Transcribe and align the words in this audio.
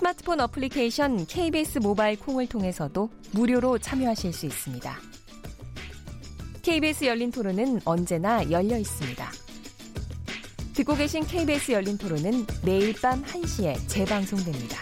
스마트폰 0.00 0.40
어플리케이션 0.40 1.26
KBS 1.26 1.80
모바일 1.80 2.18
콩을 2.18 2.46
통해서도 2.46 3.10
무료로 3.32 3.76
참여하실 3.76 4.32
수 4.32 4.46
있습니다. 4.46 4.96
KBS 6.62 7.04
열린 7.04 7.30
토론은 7.30 7.80
언제나 7.84 8.50
열려 8.50 8.78
있습니다. 8.78 9.30
듣고 10.72 10.94
계신 10.94 11.22
KBS 11.26 11.72
열린 11.72 11.98
토론은 11.98 12.46
매일 12.64 12.94
밤 12.98 13.22
1시에 13.22 13.76
재방송됩니다. 13.88 14.78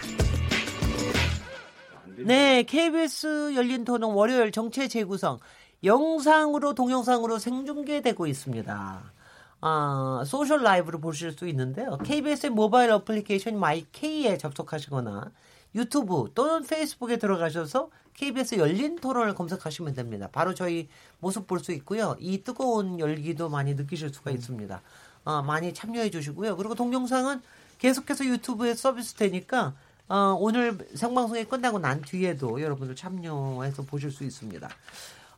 네, 2.19 2.63
KBS 2.63 3.57
열린 3.57 3.85
토론 3.85 4.13
월요일 4.13 4.53
정치 4.53 4.87
재구성 4.87 5.41
영상으로 5.83 6.75
동영상으로 6.75 7.41
생중계되고 7.41 8.25
있습니다. 8.29 9.13
아, 9.61 10.23
social 10.27 10.63
live로 10.63 11.01
보실 11.01 11.33
수 11.33 11.49
있는데요. 11.49 11.99
KBS의 11.99 12.51
모바일 12.51 12.91
어플리케이션 12.93 13.59
마이K에 13.59 14.39
접속하시거나 14.39 15.33
유튜브 15.75 16.31
또는 16.35 16.65
페이스북에 16.65 17.17
들어가셔서 17.19 17.91
KBS 18.15 18.57
열린 18.57 18.97
토론을 18.97 19.35
검색하시면 19.35 19.95
됩니다. 19.95 20.29
바로 20.33 20.55
저희 20.55 20.89
모습 21.21 21.47
볼 21.47 21.61
수 21.61 21.73
있고요. 21.73 22.17
이 22.19 22.43
뜨거운 22.43 22.99
열기도 22.99 23.49
많이 23.49 23.75
느끼실 23.75 24.13
수가 24.13 24.31
있습니다. 24.31 24.81
어, 25.25 25.43
많이 25.43 25.75
참여해 25.75 26.11
주시고요. 26.11 26.57
그리고 26.57 26.75
동영상은 26.75 27.43
계속해서 27.79 28.25
유튜브에 28.25 28.75
서비스 28.75 29.15
되니까 29.15 29.75
어, 30.09 30.37
오늘 30.41 30.79
생방송이 30.95 31.45
끝나고 31.45 31.79
난 31.79 32.01
뒤에도 32.01 32.61
여러분들 32.63 32.97
참여해서 32.97 33.83
보실 33.83 34.11
수 34.11 34.25
있습니다. 34.25 34.69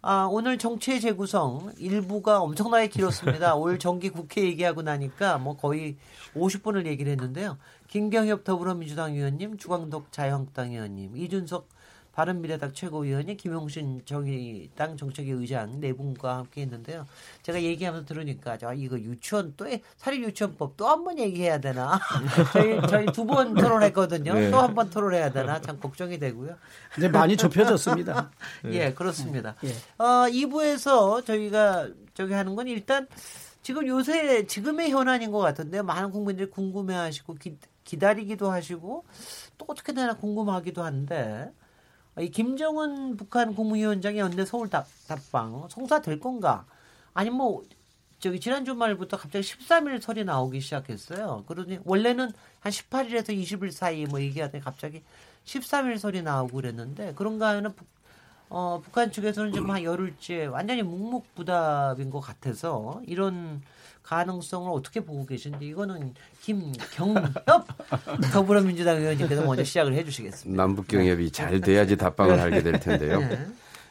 아, 0.03 0.27
오늘 0.31 0.57
정치의 0.57 0.99
재구성 0.99 1.73
일부가 1.77 2.41
엄청나게 2.41 2.89
길었습니다. 2.89 3.55
올 3.57 3.79
정기 3.79 4.09
국회 4.09 4.43
얘기하고 4.45 4.81
나니까 4.81 5.37
뭐 5.37 5.59
거의 5.59 5.97
50분을 6.35 6.87
얘기를 6.87 7.13
했는데요. 7.13 7.59
김경엽 7.89 8.45
더불어민주당 8.45 9.15
의원님, 9.15 9.59
주광덕 9.59 10.11
자유한국당 10.11 10.73
의원님, 10.73 11.19
이준석 11.19 11.69
바른미래당 12.21 12.75
최고위원이 12.75 13.35
김용신 13.39 14.03
정의당 14.05 14.99
정책위 14.99 15.31
의장 15.31 15.81
네 15.81 15.95
분과 15.95 16.37
함께 16.37 16.61
했는데요. 16.63 17.07
제가 17.43 17.63
얘기하면서 17.63 18.05
들으니까 18.07 18.59
저 18.59 18.75
이거 18.75 18.99
유치원 18.99 19.55
또 19.57 19.67
사립 19.97 20.23
유치원법 20.25 20.77
또 20.77 20.87
한 20.87 21.03
번 21.05 21.19
얘기해야 21.19 21.59
되나? 21.61 21.99
저희 22.53 22.79
저희 22.89 23.07
두 23.07 23.25
번 23.25 23.55
토론했거든요. 23.55 24.35
네. 24.35 24.51
또한 24.51 24.75
번 24.75 24.91
토론해야 24.91 25.33
되나? 25.33 25.63
참 25.63 25.81
걱정이 25.81 26.19
되고요. 26.19 26.57
이제 26.99 27.09
많이 27.09 27.39
좁혀졌습니다. 27.39 28.31
예, 28.73 28.93
그렇습니다. 28.93 29.55
예. 29.65 29.71
어, 29.97 30.29
2부에서 30.29 31.25
저희가 31.25 31.89
저기 32.13 32.35
하는 32.35 32.55
건 32.55 32.69
일단 32.69 33.07
지금 33.63 33.87
요새 33.87 34.47
지금의 34.47 34.91
현안인 34.91 35.31
것 35.31 35.39
같은데요. 35.39 35.85
많은 35.85 36.11
국민들이 36.11 36.51
궁금해하시고 36.51 37.35
기, 37.37 37.57
기다리기도 37.85 38.51
하시고 38.51 39.05
또 39.57 39.65
어떻게 39.69 39.95
되나 39.95 40.13
궁금하기도 40.15 40.83
한데 40.83 41.51
이 42.19 42.31
김정은 42.31 43.17
북한 43.17 43.55
국무위원장의 43.55 44.19
연내 44.19 44.45
서울 44.45 44.69
답, 44.69 44.87
답방 45.07 45.69
성사될 45.69 46.21
건가? 46.21 46.67
아니 47.15 47.31
뭐 47.31 47.63
저기 48.19 48.39
지난 48.39 48.65
주말부터 48.65 49.17
갑자기 49.17 49.45
13일 49.47 50.01
설이 50.01 50.25
나오기 50.25 50.61
시작했어요. 50.61 51.45
그러니 51.47 51.79
원래는 51.85 52.33
한 52.61 52.73
18일에서 52.73 53.29
20일 53.29 53.71
사이 53.71 54.05
뭐 54.05 54.21
얘기하더니 54.21 54.63
갑자기 54.63 55.03
13일 55.45 55.99
설이 55.99 56.23
나오고 56.23 56.57
그랬는데 56.57 57.15
그런가 57.15 57.49
하면 57.51 57.75
북, 57.75 57.87
어, 58.51 58.81
북한 58.85 59.13
측에서는 59.13 59.53
지금 59.53 59.71
한 59.71 59.83
열흘째 59.83 60.47
완전히 60.47 60.83
묵묵부답인 60.83 62.11
것 62.11 62.21
같아서 62.21 63.01
이런 63.07 63.63
가능성을 64.03 64.71
어떻게 64.73 65.01
보고 65.01 65.25
계신지 65.25 65.67
이거는 65.67 66.15
김경협 66.41 67.65
더불어민주당 68.33 68.97
의원님께서 68.97 69.45
먼저 69.45 69.63
시작을 69.63 69.95
해주시겠습니다. 69.95 70.61
남북 70.61 70.89
경협이 70.89 71.25
네. 71.27 71.31
잘 71.31 71.61
돼야지 71.61 71.97
답방을 71.97 72.37
네. 72.37 72.43
하게 72.43 72.63
될 72.63 72.81
텐데요. 72.81 73.21
네. 73.21 73.47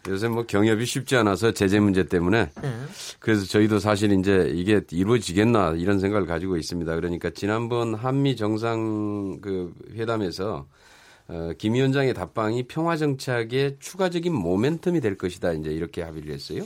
요새 0.09 0.27
뭐 0.27 0.45
경협이 0.45 0.85
쉽지 0.85 1.15
않아서 1.15 1.53
제재 1.53 1.79
문제 1.79 2.03
때문에 2.03 2.49
네. 2.61 2.73
그래서 3.19 3.45
저희도 3.45 3.79
사실 3.79 4.11
이제 4.11 4.51
이게 4.53 4.81
이루어지겠나 4.91 5.75
이런 5.77 5.99
생각을 5.99 6.27
가지고 6.27 6.57
있습니다. 6.57 6.95
그러니까 6.95 7.29
지난번 7.29 7.93
한미 7.95 8.35
정상 8.35 9.39
그 9.41 9.73
회담에서 9.93 10.67
어, 11.29 11.51
김 11.59 11.75
위원장의 11.75 12.15
답방이 12.15 12.63
평화 12.63 12.97
정착의 12.97 13.77
추가적인 13.79 14.33
모멘텀이 14.33 15.01
될 15.01 15.15
것이다 15.15 15.53
이제 15.53 15.69
이렇게 15.69 16.01
합의를 16.01 16.33
했어요. 16.33 16.63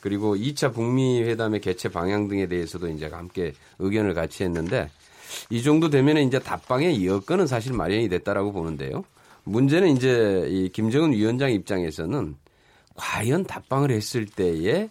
그리고 0.00 0.36
2차 0.36 0.72
북미 0.72 1.22
회담의 1.22 1.60
개최 1.60 1.88
방향 1.88 2.28
등에 2.28 2.46
대해서도 2.46 2.88
이제 2.88 3.06
함께 3.06 3.52
의견을 3.80 4.14
같이 4.14 4.44
했는데 4.44 4.88
이 5.50 5.62
정도 5.62 5.90
되면 5.90 6.18
이제 6.18 6.38
답방의 6.38 7.04
여건은 7.04 7.48
사실 7.48 7.72
마련이 7.72 8.08
됐다라고 8.08 8.52
보는데요. 8.52 9.04
문제는 9.42 9.96
이제 9.96 10.46
이 10.48 10.68
김정은 10.68 11.12
위원장 11.12 11.50
입장에서는 11.50 12.36
과연 12.94 13.44
답방을 13.44 13.90
했을 13.90 14.24
때에 14.26 14.88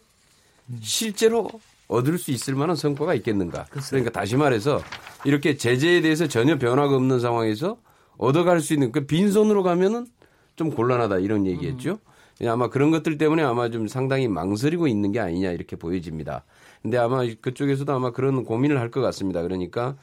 실제로 0.82 1.50
얻을 1.88 2.18
수 2.18 2.32
있을 2.32 2.56
만한 2.56 2.76
성과가 2.76 3.14
있겠는가. 3.16 3.66
그러니까 3.90 4.12
다시 4.12 4.36
말해서 4.36 4.82
이렇게 5.24 5.56
제재에 5.56 6.02
대해서 6.02 6.28
전혀 6.28 6.58
변화가 6.58 6.96
없는 6.96 7.22
상황에서 7.22 7.78
얻어갈 8.18 8.62
수 8.62 8.74
있는 8.74 8.92
그 8.92 9.06
빈손으로 9.06 9.64
가면은 9.64 10.08
좀 10.56 10.70
곤란하다 10.72 11.20
이런 11.20 11.46
얘기했죠. 11.46 11.92
음. 11.92 11.98
예, 12.42 12.48
아마 12.50 12.70
그런 12.70 12.92
것들 12.92 13.18
때문에 13.18 13.44
아마 13.44 13.70
좀 13.70 13.88
상당히 13.88 14.28
망설이고 14.28 14.88
있는 14.88 15.12
게 15.12 15.20
아니냐 15.20 15.52
이렇게 15.52 15.76
보여집니다. 15.76 16.44
근데 16.82 16.98
아마 16.98 17.24
그쪽에서도 17.42 17.92
아마 17.94 18.12
그런 18.12 18.44
고민을 18.44 18.80
할 18.80 18.92
것 18.92 19.02
같습니다. 19.02 19.42
그러니까 19.42 19.96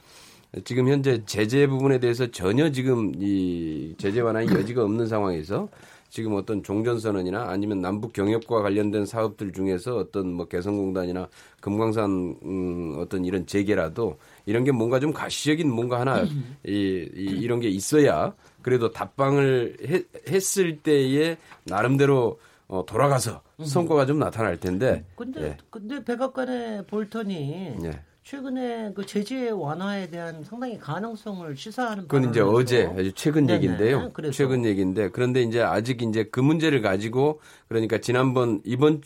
지금 0.65 0.89
현재 0.89 1.23
제재 1.25 1.67
부분에 1.67 1.99
대해서 1.99 2.31
전혀 2.31 2.71
지금 2.71 3.13
이 3.19 3.95
제재 3.99 4.21
완화의 4.21 4.49
여지가 4.49 4.83
없는 4.85 5.07
상황에서 5.07 5.69
지금 6.13 6.35
어떤 6.35 6.63
종전선언이나 6.63 7.49
아니면 7.49 7.81
남북 7.81 8.13
경협과 8.13 8.61
관련된 8.61 9.07
사업들 9.07 9.51
중에서 9.51 9.97
어떤 9.97 10.31
뭐 10.31 10.47
개성공단이나 10.47 11.27
금강산 11.63 12.37
음 12.43 12.97
어떤 12.99 13.25
이런 13.25 13.47
재개라도 13.47 14.19
이런 14.45 14.63
게 14.63 14.73
뭔가 14.73 15.01
좀 15.01 15.15
가시적인 15.15 15.73
뭔가 15.73 16.01
하나 16.01 16.23
이, 16.67 17.09
이 17.17 17.25
이런 17.41 17.61
게 17.61 17.71
있어야 17.71 18.35
그래도 18.61 18.91
답방을 18.91 19.79
해, 19.89 20.03
했을 20.29 20.77
때에 20.81 21.39
나름대로 21.65 22.39
어, 22.69 22.85
돌아가서 22.85 23.41
성과가 23.65 24.05
좀 24.05 24.19
나타날 24.19 24.61
텐데. 24.61 25.07
근데 25.17 25.43
예. 25.43 25.57
근데 25.71 26.05
백악관의 26.05 26.89
볼턴이 26.89 27.77
예. 27.85 28.01
최근에 28.25 28.93
그 28.95 29.05
제재 29.05 29.51
완화에 29.51 30.09
대한 30.09 30.45
상당히 30.45 30.79
가능성을 30.79 31.57
시사하는 31.57 32.07
그건 32.07 32.31
이제 32.31 32.41
어제 32.41 32.85
아주 32.97 33.13
최근 33.15 33.47
네네. 33.47 33.57
얘기인데요. 33.57 34.11
그래서. 34.13 34.33
최근 34.33 34.65
얘기인데 34.65 35.11
그런데 35.11 35.43
이제 35.43 35.61
아직 35.61 36.03
이제 36.03 36.25
그 36.25 36.41
문제를 36.41 36.83
가지고 36.83 37.41
그러니까 37.69 37.99
지난번 37.99 38.61
이번 38.65 39.03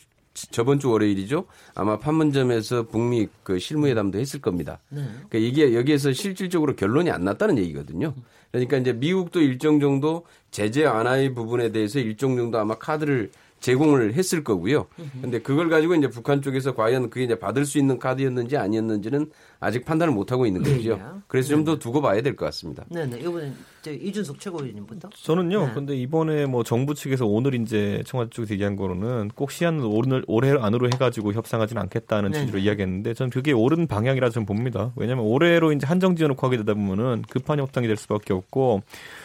저번 0.50 0.78
주 0.78 0.90
월요일이죠. 0.90 1.46
아마 1.74 1.98
판문점에서 1.98 2.88
북미 2.88 3.26
그 3.42 3.58
실무회담도 3.58 4.18
했을 4.18 4.40
겁니다. 4.40 4.80
네. 4.90 5.02
그러니까 5.28 5.38
이게 5.38 5.74
여기에서 5.74 6.12
실질적으로 6.12 6.76
결론이 6.76 7.10
안 7.10 7.24
났다는 7.24 7.56
얘기거든요. 7.56 8.14
그러니까 8.52 8.76
이제 8.76 8.92
미국도 8.92 9.40
일정 9.40 9.80
정도 9.80 10.26
제재 10.50 10.84
완화의 10.84 11.34
부분에 11.34 11.72
대해서 11.72 12.00
일정 12.00 12.36
정도 12.36 12.58
아마 12.58 12.74
카드를 12.76 13.30
제공을 13.66 14.14
했을 14.14 14.44
거고요. 14.44 14.86
근데 15.20 15.40
그걸 15.40 15.68
가지고 15.68 15.96
이제 15.96 16.08
북한 16.08 16.40
쪽에서 16.40 16.76
과연 16.76 17.10
그게 17.10 17.24
이제 17.24 17.36
받을 17.36 17.64
수 17.64 17.78
있는 17.78 17.98
카드였는지 17.98 18.56
아니었는지는 18.56 19.28
아직 19.58 19.84
판단을 19.84 20.12
못 20.12 20.32
하고 20.32 20.46
있는 20.46 20.62
거죠. 20.62 20.96
네. 20.96 21.02
그래서 21.28 21.48
좀 21.50 21.64
더 21.64 21.78
두고 21.78 22.00
봐야 22.00 22.20
될 22.22 22.36
것 22.36 22.44
같습니다. 22.46 22.84
네, 22.88 23.06
네. 23.06 23.18
이번엔 23.20 23.54
이준석 23.86 24.38
최고위원님부터. 24.40 25.08
저는요. 25.14 25.66
네. 25.68 25.72
근데 25.74 25.96
이번에 25.96 26.46
뭐 26.46 26.62
정부 26.62 26.94
측에서 26.94 27.24
오늘 27.26 27.54
이제 27.54 28.02
청와대 28.06 28.30
쪽에서 28.30 28.52
얘기한 28.54 28.76
거로는 28.76 29.30
꼭 29.34 29.50
시한을 29.50 29.80
오늘 29.84 30.24
올해 30.26 30.52
안으로 30.58 30.88
해가지고 30.88 31.32
협상하지는 31.32 31.80
않겠다는 31.82 32.32
네. 32.32 32.40
취지로 32.40 32.58
이야기했는데 32.58 33.14
저는 33.14 33.30
그게 33.30 33.52
옳은 33.52 33.86
방향이라 33.86 34.30
저는 34.30 34.46
봅니다. 34.46 34.92
왜냐하면 34.96 35.24
올해로 35.24 35.72
이제 35.72 35.86
한정 35.86 36.16
지어놓고 36.16 36.46
하게 36.46 36.58
되다 36.58 36.74
보면은 36.74 37.22
급한 37.28 37.58
협상이 37.58 37.86
될 37.86 37.96
수밖에 37.96 38.32
없고 38.34 38.82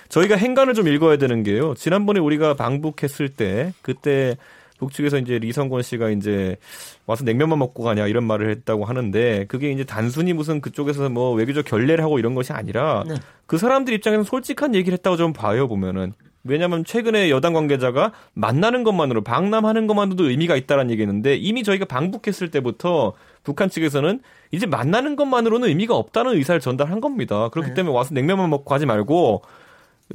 저희가 0.10 0.36
행간을 0.36 0.74
좀 0.74 0.88
읽어야 0.88 1.18
되는 1.18 1.44
게요. 1.44 1.74
지난번에 1.76 2.20
우리가 2.20 2.54
방북했을 2.56 3.30
때 3.30 3.74
그때 3.82 4.38
북측에서 4.82 5.20
이제 5.20 5.38
리성권 5.38 5.84
씨가 5.84 6.10
이제 6.10 6.58
와서 7.06 7.24
냉면만 7.24 7.60
먹고 7.60 7.84
가냐 7.84 8.08
이런 8.08 8.24
말을 8.24 8.50
했다고 8.50 8.86
하는데 8.86 9.46
그게 9.48 9.72
이제 9.72 9.84
단순히 9.84 10.34
무슨 10.34 10.60
그쪽에서 10.60 11.10
뭐 11.10 11.34
외교적 11.34 11.66
결례를 11.66 12.04
하고 12.04 12.18
이런 12.18 12.34
것이 12.34 12.52
아니라 12.52 13.04
네. 13.08 13.16
그 13.46 13.58
사람들 13.58 13.94
입장에서 13.94 14.24
솔직한 14.24 14.74
얘기를 14.74 14.98
했다고 14.98 15.18
좀 15.18 15.34
봐요 15.34 15.68
보면은 15.68 16.14
왜냐하면 16.44 16.84
최근에 16.84 17.30
여당 17.30 17.54
관계자가 17.54 18.12
만나는 18.34 18.84
것만으로 18.84 19.22
방남하는 19.24 19.86
것만으로도 19.86 20.30
의미가 20.30 20.56
있다라는 20.56 20.90
얘기했는데 20.90 21.36
이미 21.36 21.62
저희가 21.62 21.86
방북했을 21.86 22.50
때부터 22.50 23.14
북한 23.44 23.70
측에서는 23.70 24.22
이제 24.50 24.66
만나는 24.66 25.16
것만으로는 25.16 25.68
의미가 25.68 25.96
없다는 25.96 26.34
의사를 26.34 26.60
전달한 26.60 27.00
겁니다. 27.00 27.50
그렇기 27.50 27.70
네. 27.70 27.76
때문에 27.76 27.96
와서 27.96 28.16
냉면만 28.16 28.50
먹고 28.50 28.66
가지 28.66 28.88
말고 28.88 29.44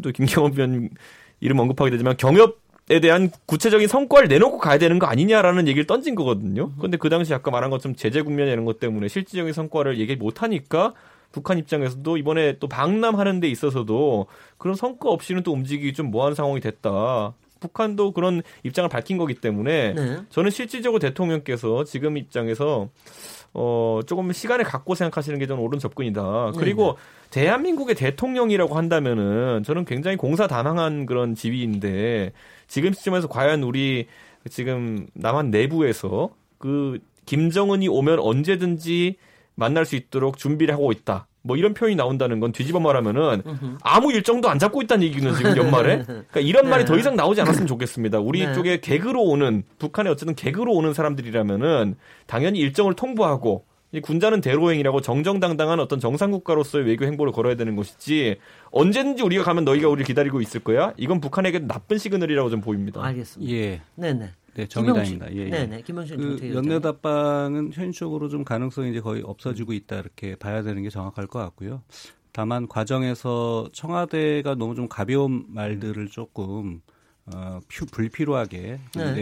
또 0.03 0.11
김경호 0.11 0.51
위원 0.57 0.91
이름 1.39 1.61
언급하게 1.61 1.93
되지만 1.93 2.17
경협 2.17 2.66
에 2.89 3.01
대한 3.01 3.31
구체적인 3.47 3.89
성과를 3.89 4.29
내놓고 4.29 4.59
가야 4.59 4.79
되는 4.79 5.01
거 5.01 5.07
아니냐라는 5.07 5.67
얘기를 5.67 5.87
던진 5.87 6.15
거거든요. 6.15 6.71
그런데 6.77 6.97
그 6.97 7.09
당시 7.09 7.35
아까 7.35 7.51
말한 7.51 7.71
것처럼 7.71 7.97
제재 7.97 8.23
국면이 8.23 8.53
이런 8.53 8.65
것 8.65 8.79
때문에 8.79 9.09
실질적인 9.09 9.53
성과를 9.53 9.99
얘기 9.99 10.15
못 10.15 10.43
하니까 10.43 10.95
북한 11.33 11.59
입장에서도 11.59 12.17
이번에 12.17 12.59
또 12.61 12.69
방남하는 12.69 13.41
데 13.41 13.49
있어서도 13.49 14.27
그런 14.57 14.77
성과 14.77 15.11
없이는 15.11 15.43
또 15.43 15.53
움직이기 15.53 15.95
좀 15.95 16.13
뭐한 16.13 16.35
상황이 16.35 16.61
됐다. 16.61 17.35
북한도 17.59 18.13
그런 18.13 18.43
입장을 18.63 18.89
밝힌 18.89 19.19
거기 19.19 19.35
때문에 19.35 19.95
네. 19.95 20.21
저는 20.31 20.51
실질적으로 20.51 21.01
대통령께서 21.01 21.85
지금 21.85 22.17
입장에서 22.17 22.89
어 23.59 24.01
조금 24.07 24.31
시간을 24.33 24.67
갖고 24.67 24.95
생각하시는 24.95 25.39
게 25.39 25.47
저는 25.47 25.63
옳은 25.63 25.79
접근이다. 25.79 26.53
그리고 26.59 26.99
네. 27.31 27.41
대한민국의 27.41 27.95
대통령이라고 27.95 28.77
한다면은 28.77 29.63
저는 29.65 29.87
굉장히 29.87 30.19
공사다망한 30.19 31.07
그런 31.07 31.35
지위인데 31.35 32.33
지금 32.69 32.93
시점에서 32.93 33.29
과연 33.29 33.63
우리 33.63 34.09
지금 34.51 35.07
남한 35.15 35.51
내부에서 35.51 36.29
그 36.59 36.99
김정은이 37.25 37.89
오면 37.89 38.19
언제든지 38.19 39.17
만날 39.55 39.87
수 39.87 39.97
있도록 39.97 40.37
준비를 40.37 40.75
하고 40.75 40.93
있다. 40.93 41.27
뭐 41.47 41.57
이런 41.57 41.75
표현이 41.75 41.97
나온다는 41.97 42.41
건 42.41 42.53
뒤집어 42.53 42.81
말하면은 42.81 43.43
아무 43.83 44.13
일정도 44.13 44.49
안 44.49 44.59
잡고 44.59 44.83
있다는 44.83 45.05
얘기는 45.07 45.35
지금 45.35 45.57
연말에. 45.57 46.03
그러니까 46.05 46.41
이런 46.41 46.69
말이 46.69 46.85
더 46.85 46.95
네. 46.95 47.01
이상 47.01 47.15
나오지 47.17 47.41
않았으면 47.41 47.67
좋겠습니다. 47.67 48.19
우리 48.19 48.45
네. 48.45 48.53
쪽에 48.53 48.81
개그로 48.81 49.23
오는 49.23 49.63
북한에 49.79 50.11
어쨌든 50.11 50.35
개그로 50.35 50.73
오는 50.73 50.93
사람들이라면은 50.93 51.97
당연히 52.27 52.59
일정을 52.59 52.95
통보하고 52.95 53.65
이 53.93 54.01
군자는 54.01 54.41
대로행이라고 54.41 55.01
정정당당한 55.01 55.79
어떤 55.79 56.01
정상 56.01 56.33
국가로서의 56.33 56.85
외교 56.85 57.05
행보를 57.05 57.33
걸어야 57.33 57.55
되는 57.55 57.77
것이지 57.77 58.37
언제든지 58.73 59.23
우리가 59.23 59.45
가면 59.45 59.65
너희가 59.65 59.89
우리를 59.89 60.05
기다리고 60.05 60.41
있을 60.41 60.61
거야. 60.61 60.93
이건 60.97 61.21
북한에게 61.21 61.61
나쁜 61.61 61.97
시그널이라고 61.97 62.51
좀 62.51 62.61
보입니다. 62.61 63.03
알겠습니다. 63.03 63.53
예. 63.53 63.81
네네. 63.95 64.31
네, 64.57 64.67
정의당입니다. 64.67 65.33
예, 65.35 65.37
예. 65.47 65.51
네네. 65.51 65.83
김원신 65.83 66.17
그 66.17 66.55
연내답방은 66.55 67.73
현실적으로 67.75 68.29
좀 68.29 68.43
가능성이 68.45 68.91
이제 68.91 69.01
거의 69.01 69.23
없어지고 69.23 69.73
있다 69.75 69.97
이렇게 69.99 70.35
봐야 70.37 70.63
되는 70.63 70.83
게 70.83 70.89
정확할 70.89 71.27
것 71.27 71.39
같고요. 71.41 71.83
다만 72.33 72.67
과정에서 72.69 73.69
청와대가 73.73 74.55
너무 74.55 74.75
좀 74.75 74.89
가벼운 74.89 75.45
말들을 75.49 76.09
조금 76.09 76.81
어, 77.35 77.61
불필요하게 77.91 78.79
네. 78.97 79.13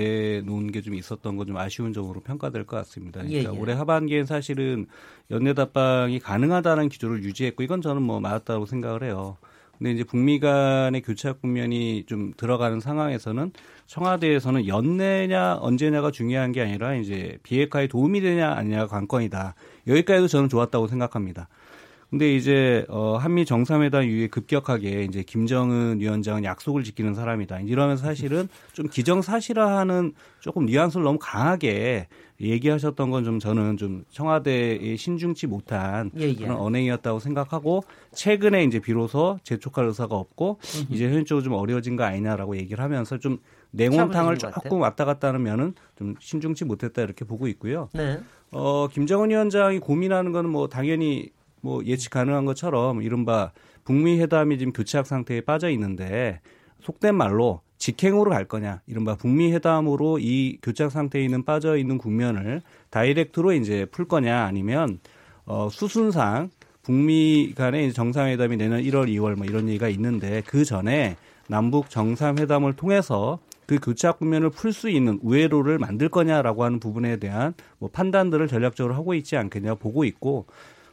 내놓은 0.43 0.71
게 0.71 0.83
좀 0.83 0.95
있었던 0.95 1.37
건좀 1.37 1.57
아쉬운 1.57 1.93
점으로 1.93 2.21
평가될 2.21 2.65
것 2.67 2.77
같습니다. 2.79 3.23
그러니까 3.23 3.51
예, 3.51 3.55
예. 3.55 3.59
올해 3.59 3.73
하반기엔 3.73 4.27
사실은 4.27 4.87
연내 5.31 5.55
답방이 5.55 6.19
가능하다는 6.21 6.91
기조를 6.91 7.25
유지했고 7.25 7.63
이건 7.63 7.81
저는 7.83 8.03
뭐 8.03 8.21
맞았다고 8.21 8.67
생각을 8.67 9.03
해요. 9.05 9.37
근데 9.85 9.97
이제 9.97 10.05
북미 10.05 10.41
간의 10.41 11.03
교착 11.03 11.43
국면이 11.43 12.05
좀 12.07 12.33
들어가는 12.39 12.81
상황에서는 12.81 13.53
청와대에서는 13.87 14.67
연내냐 14.67 15.59
언제냐가 15.61 16.11
중요한 16.11 16.53
게 16.53 16.63
아니라 16.63 16.95
이제 16.95 17.37
비핵화에 17.43 17.87
도움이 17.89 18.23
되냐 18.23 18.51
아니냐가 18.53 18.87
관건이다. 18.87 19.55
여기까지도 19.87 20.29
저는 20.29 20.49
좋았다고 20.49 20.87
생각합니다. 20.87 21.49
근데 22.09 22.35
이제 22.35 22.87
어 22.89 23.19
한미 23.19 23.45
정상회담 23.45 24.05
이후에 24.05 24.29
급격하게 24.29 25.05
이제 25.05 25.23
김정은 25.23 26.01
위원장은 26.01 26.45
약속을 26.45 26.83
지키는 26.83 27.13
사람이다. 27.13 27.61
이러면서 27.61 28.05
사실은 28.05 28.49
좀 28.73 28.89
기정사실화하는 28.89 30.15
조금 30.41 30.65
뉘앙스를 30.65 31.05
너무 31.05 31.19
강하게 31.19 32.09
얘기하셨던 32.41 33.11
건 33.11 33.25
좀 33.25 33.39
저는 33.39 33.77
좀 33.77 34.05
청와대에 34.11 34.97
신중치 34.97 35.47
못한 35.47 36.11
예, 36.19 36.29
예. 36.29 36.35
그런 36.35 36.57
언행이었다고 36.59 37.19
생각하고 37.21 37.85
최근에 38.13 38.65
이제 38.65 38.81
비로소 38.81 39.39
재촉할 39.45 39.87
의사가 39.87 40.15
없고 40.17 40.59
이제 40.91 41.07
현실적으로 41.07 41.43
좀 41.43 41.53
어려워진 41.55 41.97
거 41.97 42.05
아니냐라고 42.05 42.57
얘기를 42.57 42.83
하면서 42.83 43.19
좀 43.19 43.39
냉온탕을 43.71 44.39
조금 44.39 44.81
왔다 44.81 45.05
갔다 45.05 45.29
하는 45.29 45.43
면은 45.43 45.75
좀 45.97 46.15
신중치 46.21 46.65
못했다 46.65 47.03
이렇게 47.03 47.25
보고 47.25 47.47
있고요. 47.49 47.89
네. 47.93 48.21
어 48.53 48.89
김정은 48.89 49.31
위원장이 49.31 49.79
고민하는 49.81 50.33
거는 50.33 50.51
뭐 50.51 50.69
당연히 50.69 51.31
뭐 51.61 51.85
예측 51.85 52.11
가능한 52.11 52.45
것처럼 52.45 53.03
이른바 53.03 53.53
북미 53.85 54.21
회담이 54.21 54.59
지금 54.59 54.73
교착 54.73 55.07
상태에 55.07 55.41
빠져 55.41 55.71
있는데 55.71 56.41
속된 56.83 57.15
말로 57.15 57.63
직행으로 57.85 58.31
갈 58.31 58.47
거냐, 58.47 58.81
이른바 58.87 59.15
북미 59.15 59.53
회담으로 59.53 60.19
이 60.19 60.57
교착 60.63 60.91
상태에 60.91 61.23
있는 61.23 61.45
빠져 61.45 61.77
있는 61.77 61.99
국면을 61.99 62.63
direct로 62.89 63.53
이제 63.53 63.85
풀 63.85 64.09
거냐, 64.09 64.47
아니면 64.47 65.01
어 65.45 65.69
수순상 65.71 66.49
북미 66.83 67.53
간의 67.55 67.93
정상회담이 67.93 68.57
내년 68.57 68.81
1월, 68.81 69.09
2월 69.09 69.37
뭐 69.37 69.45
이런 69.45 69.69
얘기가 69.69 69.91
있는데 69.91 70.43
그 70.47 70.65
전에 70.65 71.17
남북 71.47 71.91
정상회담을 71.91 72.73
통해서 72.73 73.39
그 73.67 73.79
교착 73.79 74.19
국면을 74.19 74.49
풀 74.49 74.73
수 74.73 74.89
있는 74.89 75.19
우회로를 75.23 75.77
만들 75.77 76.09
거냐라고 76.09 76.65
하는 76.65 76.81
부분에 76.81 77.19
대한 77.19 77.53
뭐 77.79 77.91
판단들을 77.93 78.49
전략적으로 78.49 78.95
하고 78.95 79.13
있지 79.13 79.37
않겠냐 79.37 79.75
보고 79.75 80.05
있고 80.05 80.47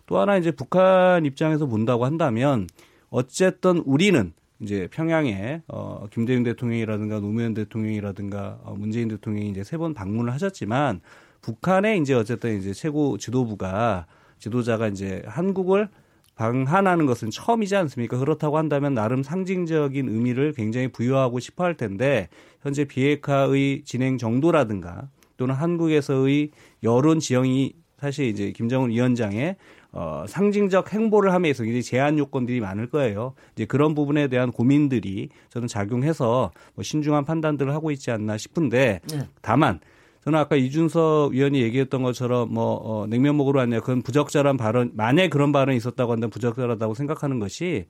또 0.07 0.19
하나 0.19 0.35
이제 0.35 0.51
북한 0.51 1.25
입장에서 1.25 1.67
본다고 1.67 2.03
한다면 2.03 2.67
어쨌든 3.09 3.77
우리는 3.85 4.33
이제 4.61 4.87
평양에 4.91 5.63
어 5.67 6.07
김대중 6.11 6.43
대통령이라든가 6.43 7.19
노무현 7.19 7.53
대통령이라든가 7.53 8.59
어 8.63 8.75
문재인 8.77 9.07
대통령이 9.07 9.49
이제 9.49 9.63
세 9.63 9.77
번 9.77 9.93
방문을 9.93 10.31
하셨지만 10.33 11.01
북한에 11.41 11.97
이제 11.97 12.13
어쨌든 12.13 12.59
이제 12.59 12.71
최고 12.73 13.17
지도부가 13.17 14.05
지도자가 14.37 14.87
이제 14.87 15.23
한국을 15.25 15.89
방한하는 16.35 17.05
것은 17.07 17.29
처음이지 17.31 17.75
않습니까? 17.75 18.17
그렇다고 18.17 18.57
한다면 18.57 18.93
나름 18.93 19.21
상징적인 19.23 20.07
의미를 20.09 20.53
굉장히 20.53 20.87
부여하고 20.87 21.39
싶어 21.39 21.63
할 21.63 21.75
텐데 21.75 22.29
현재 22.61 22.85
비핵화의 22.85 23.83
진행 23.85 24.17
정도라든가 24.17 25.09
또는 25.37 25.55
한국에서의 25.55 26.51
여론 26.83 27.19
지형이 27.19 27.73
사실 27.99 28.25
이제 28.25 28.51
김정은 28.51 28.89
위원장의 28.89 29.55
어, 29.93 30.23
상징적 30.27 30.93
행보를 30.93 31.33
함에 31.33 31.49
있어서 31.49 31.69
이제 31.69 31.81
제한 31.81 32.17
요건들이 32.17 32.61
많을 32.61 32.89
거예요. 32.89 33.33
이제 33.55 33.65
그런 33.65 33.93
부분에 33.93 34.27
대한 34.27 34.51
고민들이 34.51 35.29
저는 35.49 35.67
작용해서 35.67 36.51
뭐 36.75 36.83
신중한 36.83 37.25
판단들을 37.25 37.73
하고 37.73 37.91
있지 37.91 38.11
않나 38.11 38.37
싶은데 38.37 39.01
네. 39.09 39.27
다만 39.41 39.79
저는 40.23 40.37
아까 40.39 40.55
이준석 40.55 41.33
위원이 41.33 41.61
얘기했던 41.61 42.03
것처럼 42.03 42.53
뭐 42.53 42.75
어, 42.75 43.07
냉면 43.07 43.35
먹으러 43.37 43.59
왔냐 43.59 43.79
그건 43.79 44.01
부적절한 44.01 44.55
발언 44.57 44.91
만에 44.93 45.29
그런 45.29 45.51
발언이 45.51 45.77
있었다고 45.77 46.11
한다면 46.11 46.29
부적절하다고 46.29 46.93
생각하는 46.93 47.39
것이 47.39 47.85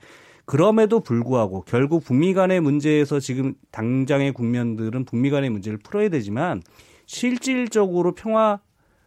그럼에도 0.46 1.02
불구하고 1.02 1.64
결국 1.68 2.04
북미 2.04 2.34
간의 2.34 2.62
문제에서 2.62 3.20
지금 3.20 3.54
당장의 3.72 4.32
국면들은 4.34 5.06
북미 5.06 5.30
간의 5.30 5.50
문제를 5.50 5.78
풀어야 5.78 6.10
되지만 6.10 6.62
실질적으로 7.06 8.16
평화 8.16 8.60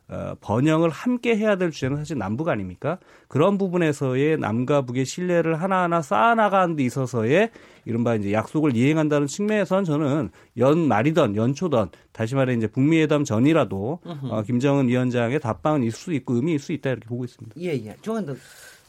어, 0.09 0.35
번영을 0.41 0.91
함께 0.91 1.35
해야 1.37 1.57
될 1.57 1.71
주제는 1.71 1.97
사실 1.97 2.19
남북 2.19 2.49
아닙니까? 2.49 2.99
그런 3.27 3.57
부분에서의 3.57 4.39
남과 4.39 4.83
북의 4.83 5.07
신뢰를 5.07 5.63
하나하나 5.63 6.03
쌓아나가는 6.03 6.77
데 6.77 6.85
있어서의 6.85 7.51
이른바 7.87 8.15
이제 8.15 8.33
약속을 8.33 8.77
이행한다는 8.77 9.27
측면에서는 9.27 9.85
저는 9.85 10.31
연말이던 10.59 11.37
연초던 11.37 11.91
다시 12.13 12.35
말해 12.35 12.55
이제 12.55 12.67
북미 12.67 13.01
회담 13.01 13.25
전이라도 13.25 14.01
어, 14.05 14.43
김정은 14.43 14.89
위원장의 14.89 15.41
답방은 15.41 15.83
있을 15.85 15.99
수 15.99 16.13
있고 16.13 16.35
의미 16.35 16.55
있을 16.55 16.65
수 16.67 16.73
있다 16.73 16.91
이렇게 16.91 17.07
보고 17.07 17.25
있습니다. 17.25 17.57
예, 17.61 17.69
예. 17.69 17.97
조한도 18.03 18.37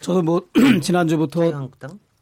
저도 0.02 0.22
뭐 0.22 0.42
지난주부터 0.82 1.70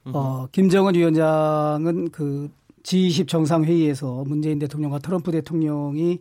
어, 0.06 0.48
김정은 0.52 0.96
위원장은 0.96 2.12
그 2.12 2.50
G20 2.84 3.28
정상회의에서 3.28 4.24
문재인 4.28 4.60
대통령과 4.60 5.00
트럼프 5.00 5.32
대통령이 5.32 6.20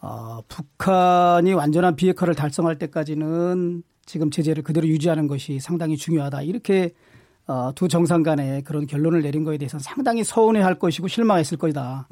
어, 0.00 0.40
북한이 0.48 1.52
완전한 1.54 1.96
비핵화를 1.96 2.34
달성할 2.34 2.78
때까지는 2.78 3.82
지금 4.04 4.30
제재를 4.30 4.62
그대로 4.62 4.86
유지하는 4.86 5.26
것이 5.26 5.58
상당히 5.60 5.96
중요하다. 5.96 6.42
이렇게 6.42 6.92
어, 7.48 7.72
두 7.74 7.88
정상 7.88 8.22
간에 8.22 8.60
그런 8.62 8.86
결론을 8.86 9.22
내린 9.22 9.44
거에 9.44 9.56
대해서는 9.56 9.82
상당히 9.82 10.24
서운해 10.24 10.60
할 10.60 10.78
것이고 10.78 11.08
실망했을 11.08 11.58
것이다. 11.58 12.08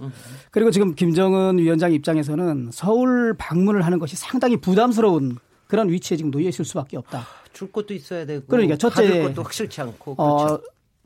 그리고 0.50 0.70
지금 0.70 0.94
김정은 0.94 1.58
위원장 1.58 1.92
입장에서는 1.92 2.70
서울 2.72 3.34
방문을 3.36 3.82
하는 3.82 3.98
것이 3.98 4.16
상당히 4.16 4.56
부담스러운 4.56 5.38
그런 5.66 5.88
위치에 5.90 6.16
지금 6.16 6.30
놓여 6.30 6.48
있을 6.48 6.64
수밖에 6.64 6.96
없다. 6.96 7.24
줄 7.52 7.72
것도 7.72 7.94
있어야 7.94 8.26
되고. 8.26 8.46
그러니까 8.46 8.76
첫째. 8.76 9.22
것도 9.22 9.42
확실치 9.42 9.80
않고. 9.80 10.14
어, 10.18 10.36
그렇죠. 10.36 10.54
어, 10.54 10.60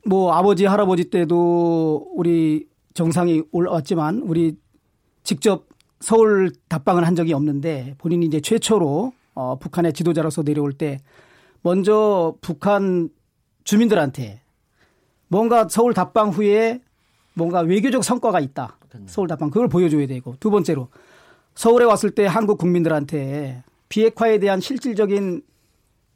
뭐 0.05 0.33
아버지, 0.33 0.65
할아버지 0.65 1.09
때도 1.09 2.11
우리 2.15 2.67
정상이 2.93 3.43
올라왔지만 3.51 4.21
우리 4.23 4.57
직접 5.23 5.68
서울 5.99 6.51
답방을 6.69 7.05
한 7.05 7.15
적이 7.15 7.33
없는데 7.33 7.95
본인이 7.97 8.25
이제 8.25 8.39
최초로 8.39 9.13
어, 9.35 9.59
북한의 9.59 9.93
지도자로서 9.93 10.43
내려올 10.43 10.73
때 10.73 10.99
먼저 11.61 12.35
북한 12.41 13.09
주민들한테 13.63 14.41
뭔가 15.27 15.67
서울 15.69 15.93
답방 15.93 16.29
후에 16.29 16.81
뭔가 17.33 17.61
외교적 17.61 18.03
성과가 18.03 18.39
있다. 18.39 18.77
서울 19.05 19.27
답방 19.27 19.49
그걸 19.51 19.67
보여줘야 19.67 20.07
되고 20.07 20.35
두 20.39 20.49
번째로 20.49 20.89
서울에 21.53 21.85
왔을 21.85 22.11
때 22.11 22.25
한국 22.25 22.57
국민들한테 22.57 23.63
비핵화에 23.87 24.39
대한 24.39 24.59
실질적인 24.59 25.43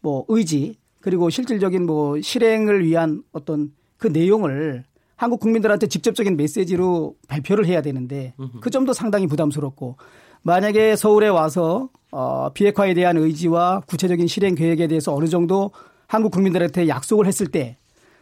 뭐 0.02 0.25
의지 0.28 0.78
그리고 1.00 1.30
실질적인 1.30 1.86
뭐 1.86 2.20
실행을 2.20 2.86
위한 2.86 3.24
어떤 3.32 3.74
그 3.98 4.08
내용을 4.08 4.84
한국 5.15 5.39
국민들한테 5.39 5.88
직접적인 5.88 6.38
메시지로 6.38 7.15
발표를 7.27 7.65
해야 7.65 7.82
되는데 7.82 8.34
그 8.62 8.70
점도 8.70 8.93
상당히 8.93 9.27
부담스럽고 9.27 9.98
만약에 10.41 10.96
서울에 10.96 11.27
와서 11.27 11.89
어 12.12 12.50
비핵화에 12.53 12.93
대한 12.93 13.17
의지와 13.17 13.82
구체적인 13.88 14.27
실행 14.27 14.55
계획에 14.55 14.88
대해서 14.88 15.15
어느 15.15 15.27
정도 15.27 15.72
한국 16.08 16.32
국민들한테 16.32 16.88
약속을 16.88 17.25
했을 17.25 17.48
때 17.48 17.77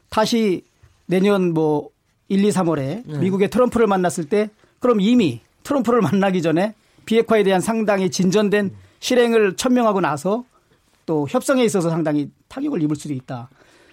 다시 0.09 0.63
내년 1.07 1.53
뭐 1.53 1.89
1, 2.29 2.45
2, 2.45 2.49
3월에 2.49 3.03
네. 3.05 3.17
미국의 3.19 3.49
트럼프를 3.49 3.87
만났을 3.87 4.25
때 4.25 4.49
그럼 4.79 5.01
이미 5.01 5.41
트럼프를 5.63 6.01
만나기 6.01 6.41
전에 6.41 6.73
비핵화에 7.05 7.43
대한 7.43 7.59
상당히 7.59 8.09
진전된 8.09 8.71
실행을 8.99 9.55
천명하고 9.55 9.99
나서 9.99 10.45
또 11.05 11.27
협상에 11.27 11.63
있어서 11.65 11.89
상당히 11.89 12.29
타격을 12.47 12.81
입을 12.83 12.95
수도 12.95 13.13
있다. 13.13 13.49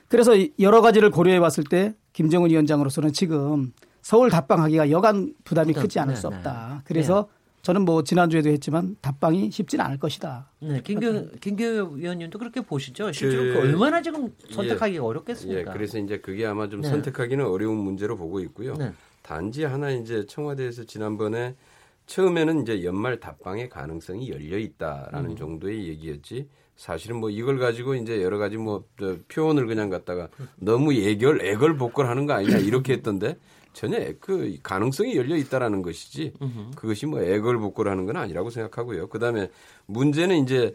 그래서 0.07 0.33
여러 0.61 0.81
가지를 0.81 1.11
고려해 1.11 1.41
봤을 1.41 1.65
때 1.65 1.95
김정은 2.19 2.51
위원장으로서는 2.51 3.13
지금 3.13 3.73
서울 4.03 4.29
답방하기가 4.29 4.91
여간 4.91 5.35
부담이 5.45 5.73
크지 5.73 6.01
않을 6.01 6.15
네, 6.15 6.21
수 6.21 6.27
없다. 6.27 6.75
네. 6.79 6.83
그래서 6.85 7.29
네. 7.31 7.61
저는 7.63 7.83
뭐 7.83 8.03
지난주에도 8.03 8.51
했지만 8.51 8.97
답방이 9.01 9.53
쉽지는 9.53 9.85
않을 9.85 10.01
것이다. 10.01 10.51
네, 10.59 10.81
김경 10.83 11.31
김경 11.41 11.97
위원님도 11.97 12.37
그렇게 12.41 12.61
보시죠. 12.61 13.13
실제로 13.13 13.55
그, 13.55 13.61
얼마나 13.61 14.03
지금 14.03 14.35
선택하기가 14.51 14.95
예, 14.95 14.99
어렵겠습니까? 14.99 15.61
예, 15.61 15.65
그래서 15.73 16.01
이제 16.01 16.19
그게 16.19 16.45
아마 16.45 16.69
좀 16.69 16.81
네. 16.81 16.89
선택하기는 16.89 17.47
어려운 17.47 17.77
문제로 17.77 18.17
보고 18.17 18.41
있고요. 18.41 18.75
네. 18.75 18.91
단지 19.23 19.63
하나 19.63 19.93
이제 19.93 20.27
청와대에서 20.27 20.87
지난번에 20.87 21.55
처음에는 22.07 22.63
이제 22.63 22.83
연말 22.83 23.21
답방의 23.21 23.69
가능성이 23.69 24.29
열려 24.31 24.59
있다라는 24.59 25.31
음. 25.31 25.37
정도의 25.37 25.87
얘기였지. 25.87 26.49
사실은 26.79 27.17
뭐 27.17 27.29
이걸 27.29 27.59
가지고 27.59 27.97
이제 27.97 28.23
여러 28.23 28.39
가지 28.39 28.57
뭐 28.57 28.85
표현을 29.29 29.67
그냥 29.67 29.91
갖다가 29.91 30.29
너무 30.57 30.95
예결 30.95 31.45
애걸 31.45 31.77
복걸 31.77 32.07
하는 32.07 32.25
거 32.25 32.35
아니냐 32.35 32.57
이렇게 32.59 32.95
했던데 32.95 33.37
전혀 33.73 34.13
그 34.21 34.57
가능성이 34.63 35.17
열려 35.17 35.37
있다라는 35.37 35.83
것이지 35.83 36.33
그것이 36.77 37.07
뭐 37.07 37.21
애걸복걸 37.21 37.89
하는 37.89 38.07
건 38.07 38.17
아니라고 38.17 38.51
생각하고요. 38.51 39.09
그다음에 39.09 39.51
문제는 39.87 40.37
이제 40.43 40.73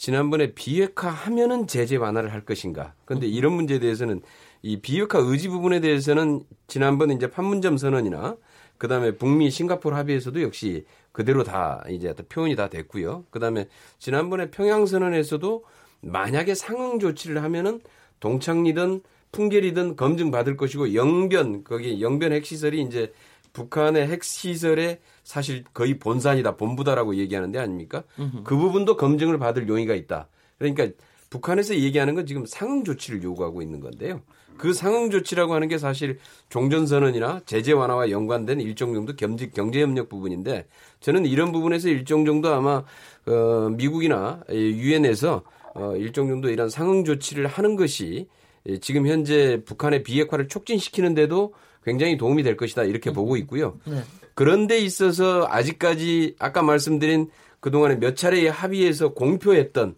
지난번에 0.00 0.54
비핵화 0.54 1.10
하면은 1.10 1.66
제재 1.66 1.96
완화를 1.96 2.32
할 2.32 2.46
것인가. 2.46 2.94
그런데 3.04 3.26
이런 3.26 3.52
문제에 3.52 3.78
대해서는 3.78 4.22
이 4.62 4.80
비핵화 4.80 5.18
의지 5.18 5.48
부분에 5.48 5.80
대해서는 5.80 6.42
지난번에 6.68 7.12
이제 7.12 7.30
판문점 7.30 7.76
선언이나 7.76 8.38
그다음에 8.78 9.18
북미 9.18 9.50
싱가포르 9.50 9.94
합의에서도 9.94 10.40
역시 10.40 10.86
그대로 11.12 11.44
다 11.44 11.84
이제 11.90 12.14
표현이 12.14 12.56
다 12.56 12.70
됐고요. 12.70 13.26
그다음에 13.28 13.68
지난번에 13.98 14.50
평양 14.50 14.86
선언에서도 14.86 15.64
만약에 16.00 16.54
상응 16.54 16.98
조치를 16.98 17.42
하면은 17.42 17.82
동창리든 18.20 19.02
풍계리든 19.32 19.96
검증 19.96 20.30
받을 20.30 20.56
것이고 20.56 20.94
영변 20.94 21.62
거기 21.62 22.00
영변 22.00 22.32
핵시설이 22.32 22.80
이제 22.80 23.12
북한의 23.52 24.08
핵 24.08 24.22
시설의 24.24 25.00
사실 25.24 25.64
거의 25.74 25.98
본산이다 25.98 26.56
본부다라고 26.56 27.16
얘기하는 27.16 27.52
데 27.52 27.58
아닙니까? 27.58 28.04
으흠. 28.18 28.44
그 28.44 28.56
부분도 28.56 28.96
검증을 28.96 29.38
받을 29.38 29.68
용의가 29.68 29.94
있다. 29.94 30.28
그러니까 30.58 30.88
북한에서 31.30 31.76
얘기하는 31.76 32.14
건 32.14 32.26
지금 32.26 32.44
상응 32.44 32.84
조치를 32.84 33.22
요구하고 33.22 33.62
있는 33.62 33.80
건데요. 33.80 34.20
그 34.56 34.74
상응 34.74 35.10
조치라고 35.10 35.54
하는 35.54 35.68
게 35.68 35.78
사실 35.78 36.18
종전 36.50 36.86
선언이나 36.86 37.40
제재 37.46 37.72
완화와 37.72 38.10
연관된 38.10 38.60
일정 38.60 38.92
정도 38.92 39.14
경제 39.16 39.80
협력 39.80 40.08
부분인데 40.10 40.66
저는 41.00 41.24
이런 41.24 41.50
부분에서 41.50 41.88
일정 41.88 42.26
정도 42.26 42.52
아마 42.52 42.84
어 43.26 43.70
미국이나 43.70 44.42
유엔에서 44.50 45.42
어 45.74 45.96
일정 45.96 46.28
정도 46.28 46.50
이런 46.50 46.68
상응 46.68 47.04
조치를 47.04 47.46
하는 47.46 47.76
것이 47.76 48.28
예, 48.66 48.78
지금 48.78 49.06
현재 49.06 49.62
북한의 49.64 50.02
비핵화를 50.02 50.48
촉진시키는데도 50.48 51.54
굉장히 51.84 52.16
도움이 52.16 52.42
될 52.42 52.56
것이다 52.56 52.84
이렇게 52.84 53.12
보고 53.12 53.36
있고요. 53.36 53.78
네. 53.84 54.02
그런데 54.34 54.78
있어서 54.78 55.46
아직까지 55.48 56.36
아까 56.38 56.62
말씀드린 56.62 57.30
그동안에 57.60 57.96
몇 57.96 58.16
차례의 58.16 58.50
합의에서 58.50 59.12
공표했던 59.14 59.96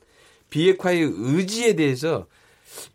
비핵화의 0.50 1.12
의지에 1.14 1.74
대해서 1.76 2.26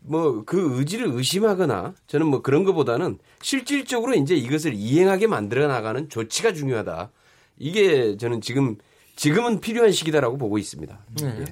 뭐 0.00 0.42
그 0.44 0.78
의지를 0.78 1.08
의심하거나 1.12 1.94
저는 2.06 2.26
뭐 2.26 2.42
그런 2.42 2.64
것보다는 2.64 3.18
실질적으로 3.42 4.14
이제 4.14 4.34
이것을 4.34 4.74
이행하게 4.74 5.26
만들어 5.26 5.66
나가는 5.68 6.08
조치가 6.08 6.52
중요하다. 6.52 7.10
이게 7.58 8.16
저는 8.16 8.40
지금 8.40 8.76
지금은 9.16 9.60
필요한 9.60 9.92
시기다라고 9.92 10.38
보고 10.38 10.58
있습니다. 10.58 10.98
네. 11.20 11.26
예. 11.26 11.44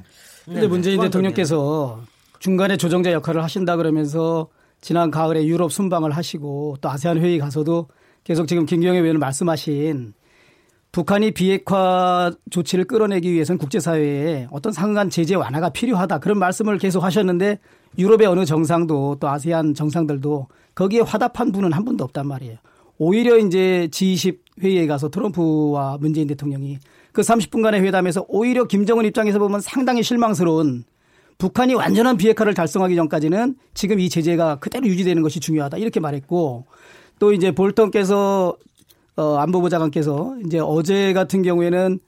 근데 0.45 0.61
네, 0.61 0.67
문재인 0.69 1.01
대통령께서 1.01 2.01
중간에 2.39 2.77
조정자 2.77 3.13
역할을 3.13 3.43
하신다 3.43 3.77
그러면서 3.77 4.49
지난 4.87 5.11
가을에 5.11 5.45
유럽 5.47 5.73
순방을 5.73 6.13
하시고 6.13 6.77
또 6.81 6.89
아세안 6.89 7.19
회의 7.19 7.41
가서도 7.41 7.89
계속 8.23 8.47
지금 8.47 8.67
김경애 8.67 9.01
의원을 9.01 9.19
말씀하신 9.19 10.15
북한이 10.93 11.33
비핵화 11.33 12.31
조치를 12.51 12.85
끌어내기 12.85 13.33
위해서는 13.33 13.59
국제사회에 13.59 14.47
어떤 14.53 14.73
상응한 14.73 15.11
제재 15.11 15.35
완화가 15.35 15.71
필요하다 15.71 16.21
그런 16.21 16.39
말씀을 16.39 16.79
계속 16.79 17.03
하셨는데 17.03 17.59
유럽의 17.99 18.29
어느 18.29 18.45
정상도 18.45 19.17
또 19.19 19.29
아세안 19.29 19.75
정상들도 19.75 20.47
거기에 20.77 21.01
화답한 21.01 21.51
분은 21.51 21.73
한 21.73 21.85
분도 21.85 22.05
없단 22.05 22.29
말이에요. 22.29 22.59
오히려 22.99 23.39
이제 23.39 23.89
G20 23.91 24.39
회의에 24.63 24.87
가서 24.87 25.09
트럼프와 25.09 25.99
문재인 25.99 26.29
대통령이 26.29 26.79
그 27.11 27.23
30분간의 27.23 27.83
회담에서 27.83 28.25
오히려 28.29 28.67
김정은 28.67 29.05
입장에서 29.05 29.41
보면 29.41 29.59
상당히 29.59 30.05
실망스러운 30.05 30.85
북한이 31.39 31.75
완전한 31.75 32.17
비핵화를 32.17 32.55
달성하기 32.55 32.97
전까지는 32.97 33.57
지금 33.75 34.01
이 34.01 34.09
제재가 34.09 34.57
그대로 34.57 34.87
유지되는 34.87 35.23
것이 35.23 35.41
중요하다 35.41 35.77
이렇게 35.79 36.01
말했고 36.01 36.65
또 37.19 37.33
이제 37.33 37.53
볼턴께서 37.53 38.57
어 39.17 39.37
안보부 39.37 39.71
장관께서 39.71 40.37
이제 40.47 40.59
어제 40.59 41.13
같은 41.13 41.43
경우에는 41.43 41.99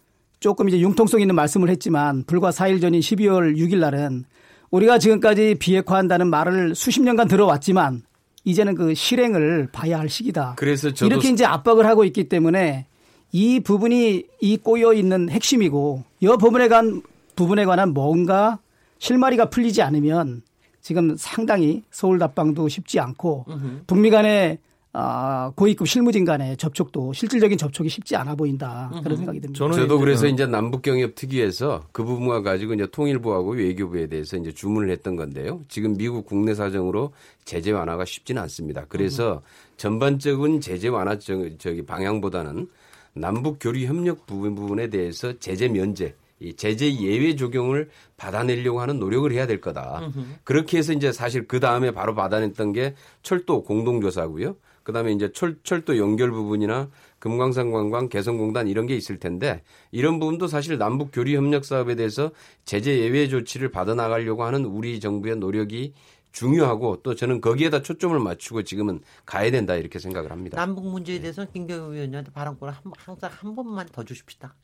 조금 0.41 0.69
이제 0.69 0.79
융통성 0.81 1.21
있는 1.21 1.35
말씀을 1.35 1.69
했지만 1.69 2.25
불과 2.25 2.51
4일 2.51 2.81
전인 2.81 3.01
12월 3.01 3.57
6일 3.57 3.79
날은 3.79 4.25
우리가 4.71 4.99
지금까지 4.99 5.57
비핵화한다는 5.59 6.29
말을 6.29 6.75
수십 6.75 7.03
년간 7.03 7.29
들어왔지만 7.29 8.03
이제는 8.45 8.75
그 8.75 8.95
실행을 8.95 9.69
봐야 9.73 9.99
할 9.99 10.09
시기다. 10.09 10.55
그래서 10.57 10.91
이렇게 11.03 11.31
이제 11.31 11.45
압박을 11.45 11.87
하고 11.87 12.05
있기 12.05 12.29
때문에 12.29 12.87
이 13.33 13.61
부분이 13.61 14.25
이 14.41 14.57
꼬여 14.57 14.95
있는 14.95 15.29
핵심이고 15.29 16.05
이 16.21 16.27
부분에 16.27 16.69
관 16.69 17.03
부분에 17.37 17.65
관한 17.65 17.93
뭔가 17.93 18.59
실마리가 18.99 19.51
풀리지 19.51 19.83
않으면 19.83 20.43
지금 20.81 21.17
상당히 21.17 21.83
서울 21.91 22.19
답방도 22.19 22.69
쉽지 22.69 23.01
않고 23.01 23.47
북미 23.87 24.11
간의 24.11 24.59
아, 24.93 25.53
고위급 25.55 25.87
실무진 25.87 26.25
간의 26.25 26.57
접촉도 26.57 27.13
실질적인 27.13 27.59
접촉이 27.59 27.89
쉽지 27.89 28.17
않아 28.17 28.35
보인다. 28.35 28.91
그런 29.03 29.17
생각이 29.17 29.39
듭니다. 29.39 29.59
저는 29.59 29.77
저도 29.77 29.99
그래서 29.99 30.27
이제 30.27 30.47
남북 30.47 30.83
경협 30.83 31.15
특위에서 31.15 31.85
그 31.93 32.03
부분과 32.03 32.43
가지고 32.43 32.75
이제 32.75 32.87
통일부하고 32.91 33.53
외교부에 33.53 34.07
대해서 34.07 34.37
이제 34.39 34.51
주문을 34.51 34.91
했던 34.91 35.15
건데요. 35.15 35.61
지금 35.69 35.97
미국 35.97 36.25
국내 36.27 36.55
사정으로 36.55 37.13
제재 37.45 37.71
완화가 37.71 38.07
쉽지는 38.07 38.43
않습니다. 38.43 38.87
그래서 38.89 39.43
전반적인 39.77 40.61
제재 40.63 40.89
완화 40.89 41.17
저기 41.19 41.85
방향보다는 41.85 42.67
남북 43.13 43.59
교류 43.61 43.87
협력 43.87 44.27
부분 44.27 44.55
부분에 44.55 44.89
대해서 44.89 45.39
제재 45.39 45.69
면제 45.69 46.15
이 46.41 46.55
제재 46.55 46.93
예외 46.99 47.37
적용을 47.37 47.91
받아내려고 48.17 48.81
하는 48.81 48.99
노력을 48.99 49.31
해야 49.33 49.47
될 49.47 49.61
거다. 49.61 50.01
으흠. 50.03 50.37
그렇게 50.45 50.79
해서 50.79 50.93
이제 50.93 51.13
사실 51.13 51.49
그 51.49 51.61
다음에 51.61 51.91
바로 51.91 52.15
받아냈던 52.15 52.73
게 52.73 52.95
철도 53.23 53.63
공동조사고요. 53.63 54.57
그 54.83 54.93
다음에 54.93 55.13
이제 55.13 55.31
철, 55.33 55.59
철도 55.65 55.99
연결 55.99 56.31
부분이나 56.31 56.89
금강산 57.19 57.73
관광 57.73 58.09
개성공단 58.09 58.69
이런 58.69 58.87
게 58.87 58.97
있을 58.97 59.19
텐데 59.19 59.63
이런 59.91 60.19
부분도 60.19 60.47
사실 60.47 60.79
남북 60.79 61.11
교류 61.13 61.37
협력 61.37 61.67
사업에 61.67 61.95
대해서 61.95 62.31
제재 62.65 62.99
예외 62.99 63.29
조치를 63.29 63.71
받아 63.71 63.95
나가려고 63.95 64.45
하는 64.45 64.65
우리 64.65 64.99
정부의 64.99 65.37
노력이 65.37 65.93
중요하고 66.33 67.03
또 67.03 67.15
저는 67.15 67.41
거기에다 67.41 67.83
초점을 67.83 68.19
맞추고 68.19 68.63
지금은 68.63 69.01
가야 69.27 69.51
된다 69.51 69.75
이렇게 69.75 69.99
생각을 69.99 70.31
합니다. 70.31 70.57
남북 70.57 70.87
문제에 70.87 71.21
대해서 71.21 71.45
김경호 71.45 71.89
위원님한테 71.89 72.31
발언권을 72.33 72.73
한, 72.73 72.83
항상 72.97 73.31
한 73.31 73.55
번만 73.55 73.87
더 73.93 74.05
주십시다. 74.05 74.55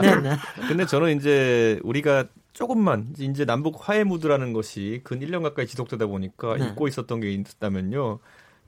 네, 0.00 0.16
네. 0.20 0.36
근데 0.68 0.86
저는 0.86 1.16
이제 1.16 1.80
우리가 1.82 2.24
조금만 2.52 3.12
이제 3.18 3.44
남북 3.44 3.88
화해 3.88 4.04
무드라는 4.04 4.52
것이 4.52 5.00
근 5.04 5.20
1년 5.20 5.42
가까이 5.42 5.66
지속되다 5.66 6.06
보니까 6.06 6.56
네. 6.56 6.66
잊고 6.68 6.86
있었던 6.88 7.20
게 7.20 7.32
있다면요. 7.32 8.20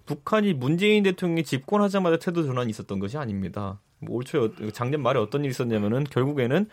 북한이 0.07 0.55
문재인 0.55 1.03
대통령이 1.03 1.45
집권하자마자 1.45 2.19
태도 2.19 2.45
전환이 2.45 2.71
있었던 2.71 2.99
것이 2.99 3.17
아닙니다. 3.19 3.81
뭐 4.01 4.17
올 4.17 4.25
초에 4.25 4.51
작년 4.73 5.03
말에 5.03 5.19
어떤 5.19 5.43
일이 5.43 5.51
있었냐면은 5.51 6.05
결국에는 6.05 6.69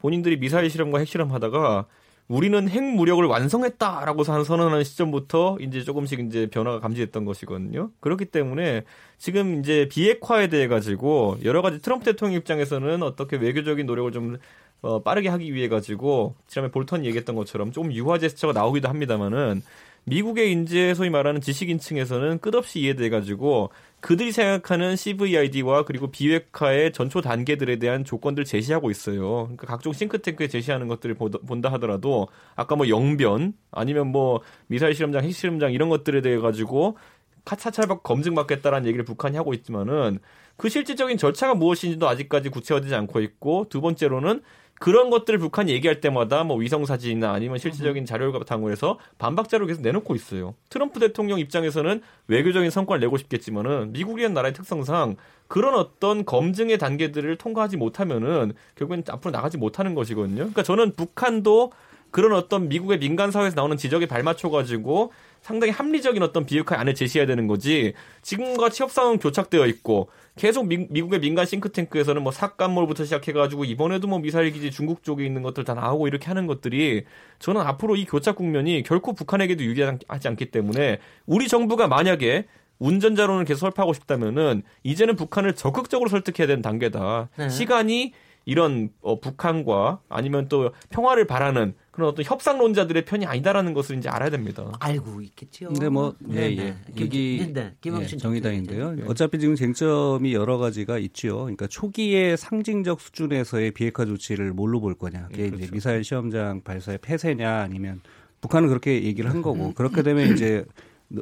본인들이 0.00 0.38
미사일 0.38 0.70
실험과 0.70 0.98
핵실험 0.98 1.32
하다가 1.32 1.86
우리는 2.30 2.68
핵 2.68 2.80
무력을 2.84 3.24
완성했다라고 3.24 4.22
선언하는 4.22 4.84
시점부터 4.84 5.56
이제 5.60 5.82
조금씩 5.82 6.20
이제 6.20 6.46
변화가 6.46 6.78
감지됐던 6.78 7.24
것이거든요. 7.24 7.90
그렇기 7.98 8.26
때문에 8.26 8.84
지금 9.18 9.58
이제 9.58 9.88
비핵화에 9.90 10.46
대해 10.46 10.68
가지고 10.68 11.38
여러 11.42 11.60
가지 11.60 11.82
트럼프 11.82 12.04
대통령 12.04 12.38
입장에서는 12.38 13.02
어떻게 13.02 13.36
외교적인 13.36 13.84
노력을 13.84 14.12
좀 14.12 14.38
어, 14.80 15.02
빠르게 15.02 15.28
하기 15.28 15.52
위해 15.52 15.66
가지고 15.66 16.36
지난번에 16.46 16.70
볼턴이 16.70 17.04
얘기했던 17.08 17.34
것처럼 17.34 17.72
조금 17.72 17.92
유화 17.92 18.16
제스처가 18.20 18.52
나오기도 18.52 18.88
합니다만은 18.88 19.62
미국의 20.04 20.52
인재 20.52 20.94
소위 20.94 21.10
말하는 21.10 21.40
지식인층에서는 21.40 22.38
끝없이 22.38 22.78
이해돼 22.78 23.10
가지고 23.10 23.70
그들이 24.00 24.32
생각하는 24.32 24.96
CVID와 24.96 25.84
그리고 25.84 26.10
비핵화의 26.10 26.92
전초 26.92 27.20
단계들에 27.20 27.76
대한 27.76 28.04
조건들 28.04 28.44
제시하고 28.44 28.90
있어요. 28.90 29.44
그러니까 29.44 29.66
각종 29.66 29.92
싱크탱크에 29.92 30.48
제시하는 30.48 30.88
것들을 30.88 31.16
본다 31.16 31.70
하더라도 31.72 32.28
아까 32.56 32.76
뭐 32.76 32.88
영변 32.88 33.52
아니면 33.70 34.08
뭐 34.08 34.40
미사일 34.68 34.94
실험장, 34.94 35.24
핵 35.24 35.32
실험장 35.32 35.72
이런 35.72 35.88
것들에 35.90 36.22
대해 36.22 36.38
가지고 36.38 36.96
사찰받고 37.44 38.02
검증받겠다라는 38.02 38.86
얘기를 38.86 39.04
북한이 39.04 39.36
하고 39.36 39.54
있지만은 39.54 40.18
그 40.56 40.68
실질적인 40.68 41.16
절차가 41.16 41.54
무엇인지도 41.54 42.08
아직까지 42.08 42.50
구체화되지 42.50 42.94
않고 42.94 43.20
있고 43.20 43.66
두 43.68 43.80
번째로는 43.80 44.42
그런 44.80 45.10
것들을 45.10 45.38
북한이 45.38 45.70
얘기할 45.72 46.00
때마다 46.00 46.42
뭐 46.42 46.56
위성 46.56 46.86
사진이나 46.86 47.32
아니면 47.32 47.58
실질적인 47.58 48.06
자료를 48.06 48.32
바탕으로 48.32 48.72
해서 48.72 48.98
반박 49.18 49.50
자료를 49.50 49.66
계속 49.66 49.82
내놓고 49.82 50.14
있어요. 50.14 50.54
트럼프 50.70 50.98
대통령 50.98 51.38
입장에서는 51.38 52.00
외교적인 52.28 52.70
성과를 52.70 53.00
내고 53.00 53.18
싶겠지만은 53.18 53.92
미국이라는 53.92 54.32
나라의 54.32 54.54
특성상 54.54 55.16
그런 55.48 55.74
어떤 55.74 56.24
검증의 56.24 56.78
단계들을 56.78 57.36
통과하지 57.36 57.76
못하면은 57.76 58.54
결국엔 58.76 59.04
앞으로 59.10 59.32
나가지 59.32 59.58
못하는 59.58 59.94
것이거든요. 59.94 60.36
그러니까 60.36 60.62
저는 60.62 60.94
북한도 60.94 61.72
그런 62.10 62.32
어떤 62.32 62.68
미국의 62.68 63.00
민간 63.00 63.30
사회에서 63.30 63.56
나오는 63.56 63.76
지적에 63.76 64.06
발맞춰 64.06 64.48
가지고 64.48 65.12
상당히 65.40 65.72
합리적인 65.72 66.22
어떤 66.22 66.44
비핵화 66.44 66.78
안을 66.78 66.94
제시해야 66.94 67.26
되는 67.26 67.46
거지. 67.46 67.94
지금과 68.22 68.68
치 68.70 68.82
협상은 68.82 69.18
교착되어 69.18 69.66
있고 69.66 70.08
계속 70.36 70.66
미, 70.66 70.86
국의 70.86 71.20
민간 71.20 71.46
싱크탱크에서는 71.46 72.22
뭐 72.22 72.32
삭감몰부터 72.32 73.04
시작해가지고 73.04 73.64
이번에도 73.64 74.06
뭐 74.06 74.18
미사일 74.18 74.52
기지 74.52 74.70
중국 74.70 75.02
쪽에 75.02 75.24
있는 75.24 75.42
것들 75.42 75.64
다 75.64 75.74
나오고 75.74 76.08
이렇게 76.08 76.26
하는 76.26 76.46
것들이 76.46 77.04
저는 77.38 77.60
앞으로 77.62 77.96
이 77.96 78.04
교착 78.04 78.36
국면이 78.36 78.82
결코 78.82 79.14
북한에게도 79.14 79.64
유리하지 79.64 80.28
않기 80.28 80.50
때문에 80.50 80.98
우리 81.26 81.48
정부가 81.48 81.88
만약에 81.88 82.46
운전자론을 82.78 83.44
계속 83.44 83.60
설파하고 83.60 83.92
싶다면은 83.92 84.62
이제는 84.82 85.16
북한을 85.16 85.54
적극적으로 85.54 86.08
설득해야 86.08 86.46
되는 86.46 86.62
단계다. 86.62 87.28
네. 87.36 87.48
시간이 87.48 88.12
이런 88.44 88.90
어, 89.00 89.20
북한과 89.20 90.00
아니면 90.08 90.48
또 90.48 90.70
평화를 90.90 91.26
바라는 91.26 91.74
그런 91.90 92.10
어떤 92.10 92.24
협상론자들의 92.24 93.04
편이 93.04 93.26
아니다라는 93.26 93.74
것을 93.74 93.98
이제 93.98 94.08
알아야 94.08 94.30
됩니다. 94.30 94.72
알고 94.80 95.20
있겠죠. 95.20 95.68
근데 95.68 95.88
뭐 95.88 96.14
네, 96.18 96.56
예, 96.56 96.58
예. 96.58 96.76
얘기 96.96 97.52
네, 97.52 97.74
예, 97.84 98.06
정의당인데요. 98.06 98.92
네. 98.92 99.02
어차피 99.06 99.38
지금 99.38 99.54
쟁점이 99.54 100.32
여러 100.32 100.58
가지가 100.58 100.98
있죠. 100.98 101.40
그러니까 101.40 101.66
초기의 101.66 102.36
상징적 102.36 103.00
수준에서의 103.00 103.72
비핵화 103.72 104.04
조치를 104.06 104.52
뭘로 104.52 104.80
볼 104.80 104.94
거냐. 104.94 105.28
그게 105.28 105.44
음, 105.44 105.50
그렇죠. 105.50 105.64
이제 105.64 105.72
미사일 105.72 106.04
시험장 106.04 106.62
발사의 106.62 106.98
폐쇄냐 107.02 107.60
아니면 107.60 108.00
북한은 108.40 108.68
그렇게 108.68 109.02
얘기를 109.04 109.30
한 109.30 109.42
거고 109.42 109.74
그렇게 109.74 110.02
되면 110.02 110.32
이제 110.34 110.64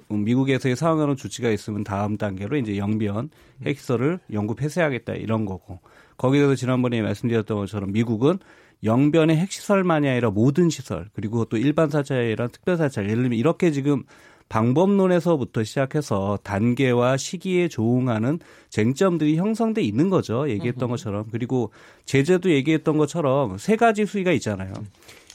미국에서의 0.08 0.76
상응하는 0.76 1.16
조치가 1.16 1.50
있으면 1.50 1.82
다음 1.82 2.16
단계로 2.18 2.56
이제 2.56 2.76
영변 2.76 3.30
핵시설을 3.64 4.20
영구 4.32 4.54
폐쇄하겠다 4.54 5.14
이런 5.14 5.46
거고 5.46 5.80
거기에 6.18 6.40
대해서 6.40 6.54
지난번에 6.54 7.00
말씀드렸던 7.00 7.56
것처럼 7.56 7.92
미국은 7.92 8.38
영변의 8.84 9.36
핵시설만이 9.36 10.08
아니라 10.08 10.30
모든 10.30 10.68
시설 10.70 11.08
그리고 11.14 11.44
또 11.46 11.56
일반 11.56 11.88
사찰이랑 11.88 12.48
특별 12.52 12.76
사찰 12.76 13.04
예를 13.04 13.22
들면 13.22 13.38
이렇게 13.38 13.70
지금 13.70 14.04
방법론에서부터 14.48 15.62
시작해서 15.64 16.38
단계와 16.42 17.16
시기에 17.16 17.68
조응하는 17.68 18.38
쟁점들이 18.70 19.36
형성돼 19.36 19.82
있는 19.82 20.08
거죠. 20.08 20.48
얘기했던 20.48 20.88
것처럼. 20.88 21.26
그리고 21.30 21.70
제재도 22.06 22.50
얘기했던 22.50 22.96
것처럼 22.96 23.58
세 23.58 23.76
가지 23.76 24.06
수위가 24.06 24.32
있잖아요. 24.32 24.72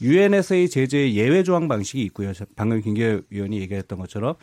유엔에서의 0.02 0.70
제재의 0.70 1.16
예외 1.16 1.44
조항 1.44 1.68
방식이 1.68 2.02
있고요. 2.06 2.32
방금 2.56 2.82
김기현 2.82 3.24
위원이 3.30 3.60
얘기했던 3.62 4.00
것처럼 4.00 4.36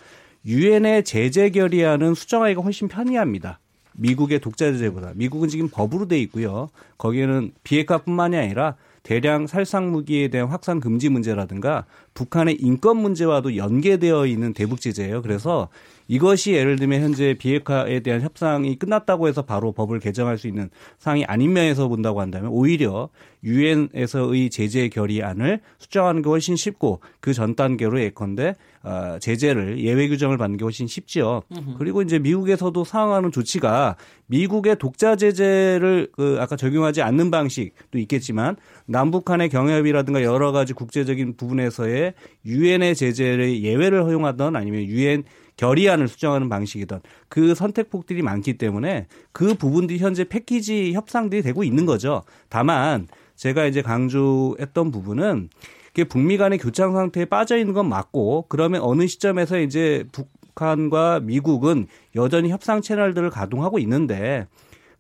유엔의 0.47 1.05
제재 1.05 1.51
결의안은 1.51 2.15
수정하기가 2.15 2.63
훨씬 2.63 2.87
편리합니다. 2.89 3.59
미국의 4.01 4.41
독자 4.41 4.73
제재보다. 4.73 5.13
미국은 5.15 5.49
지금 5.49 5.69
법으로 5.69 6.09
돼 6.09 6.19
있고요. 6.21 6.71
거기에는 6.99 7.53
비핵화뿐만이 7.65 8.37
아니라 8.37 8.77
대량 9.03 9.47
살상 9.47 9.91
무기에 9.91 10.29
대한 10.29 10.49
확산 10.49 10.79
금지 10.81 11.09
문제라든가 11.09 11.87
북한의 12.15 12.57
인권 12.61 12.99
문제와도 12.99 13.57
연계되어 13.57 14.27
있는 14.27 14.53
대북 14.53 14.81
제재예요. 14.81 15.23
그래서 15.23 15.69
이것이 16.09 16.53
예를 16.53 16.77
들면 16.77 17.03
현재 17.03 17.35
비핵화에 17.39 18.01
대한 18.01 18.21
협상이 18.21 18.77
끝났다고 18.77 19.29
해서 19.29 19.43
바로 19.43 19.71
법을 19.73 20.01
개정할 20.01 20.39
수 20.39 20.49
있는 20.49 20.69
상황이 20.99 21.25
아닌 21.25 21.53
면에서 21.53 21.87
본다고 21.89 22.21
한다면 22.21 22.51
오히려 22.51 23.09
유엔에서의 23.45 24.51
제재 24.51 24.89
결의안을 24.89 25.61
수정하는 25.79 26.23
게 26.23 26.29
훨씬 26.29 26.57
쉽고 26.57 27.01
그 27.21 27.33
전 27.41 27.55
단계로 27.55 28.01
예컨대 28.03 28.57
어, 28.83 29.19
제재를 29.21 29.79
예외 29.79 30.09
규정을 30.09 30.37
받는 30.37 30.57
게 30.59 30.65
훨씬 30.65 30.87
쉽지요. 30.87 31.43
그리고 31.79 32.03
이제 32.03 32.19
미국에서도 32.19 32.83
상응하는 32.85 33.31
조치가 33.31 33.97
미국의 34.27 34.77
독자 34.79 35.17
제재를 35.17 36.09
그 36.13 36.37
아까 36.41 36.57
적용하지 36.57 37.01
않는 37.03 37.31
방식도 37.31 37.99
있겠지만 37.99 38.57
남북 38.91 39.31
한의 39.31 39.49
경협이라든가 39.49 40.25
여러 40.25 40.51
가지 40.51 40.73
국제적인 40.73 41.37
부분에서의 41.37 42.15
유엔의 42.45 42.97
제재를 42.97 43.63
예외를 43.63 44.03
허용하던 44.03 44.57
아니면 44.57 44.83
유엔 44.83 45.23
결의안을 45.57 46.09
수정하는 46.09 46.49
방식이던 46.49 47.01
그 47.29 47.55
선택폭들이 47.55 48.23
많기 48.23 48.59
때문에 48.59 49.07
그 49.31 49.55
부분들이 49.55 50.01
현재 50.01 50.25
패키지 50.25 50.93
협상들이 50.93 51.43
되고 51.43 51.63
있는 51.63 51.87
거죠. 51.87 52.25
다만 52.49 53.07
제가 53.37 53.67
이제 53.67 53.81
강조했던 53.81 54.91
부분은 54.91 55.51
그게 55.89 56.03
북미 56.03 56.37
간의 56.37 56.59
교착 56.59 56.93
상태에 56.93 57.27
빠져 57.27 57.59
있는 57.59 57.75
건 57.75 57.89
맞고 57.89 58.47
그러면 58.49 58.81
어느 58.83 59.07
시점에서 59.07 59.61
이제 59.61 60.05
북한과 60.11 61.21
미국은 61.21 61.87
여전히 62.17 62.51
협상 62.51 62.83
채널들을 62.83 63.31
가동하고 63.31 63.79
있는데 63.79 64.49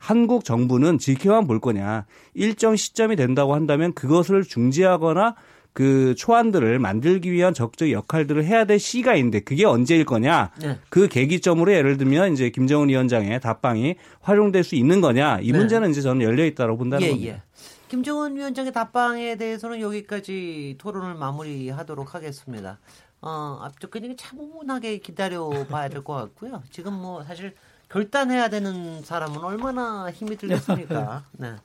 한국 0.00 0.44
정부는 0.44 0.98
지켜만 0.98 1.46
볼 1.46 1.60
거냐 1.60 2.06
일정 2.34 2.74
시점이 2.74 3.14
된다고 3.16 3.54
한다면 3.54 3.92
그것을 3.92 4.42
중지하거나 4.42 5.36
그 5.72 6.14
초안들을 6.16 6.80
만들기 6.80 7.30
위한 7.30 7.54
적극적 7.54 7.92
역할들을 7.92 8.44
해야 8.44 8.64
될 8.64 8.80
시기가 8.80 9.14
있는데 9.14 9.38
그게 9.38 9.64
언제일 9.64 10.04
거냐? 10.04 10.50
네. 10.60 10.78
그 10.88 11.06
계기점으로 11.06 11.72
예를 11.72 11.96
들면 11.96 12.32
이제 12.32 12.50
김정은 12.50 12.88
위원장의 12.88 13.40
답방이 13.40 13.94
활용될 14.20 14.64
수 14.64 14.74
있는 14.74 15.00
거냐? 15.00 15.38
이 15.42 15.52
네. 15.52 15.58
문제는 15.58 15.90
이제 15.90 16.00
저는 16.00 16.22
열려 16.22 16.44
있다고 16.44 16.76
본다는 16.76 17.06
예, 17.06 17.10
겁니다. 17.10 17.34
예. 17.36 17.42
김정은 17.88 18.34
위원장의 18.34 18.72
답방에 18.72 19.36
대해서는 19.36 19.80
여기까지 19.80 20.74
토론을 20.78 21.14
마무리하도록 21.14 22.14
하겠습니다. 22.16 22.80
어, 23.20 23.60
앞쪽 23.62 23.92
그냥 23.92 24.16
차분하게 24.16 24.98
기다려 24.98 25.48
봐야 25.70 25.88
될 25.88 26.02
것 26.02 26.14
같고요. 26.14 26.64
지금 26.72 26.94
뭐 26.94 27.22
사실 27.22 27.54
결단해야 27.90 28.48
되는 28.48 29.02
사람은 29.02 29.38
얼마나 29.42 30.10
힘이 30.10 30.36
들겠습니까? 30.36 31.24
네. 31.32 31.56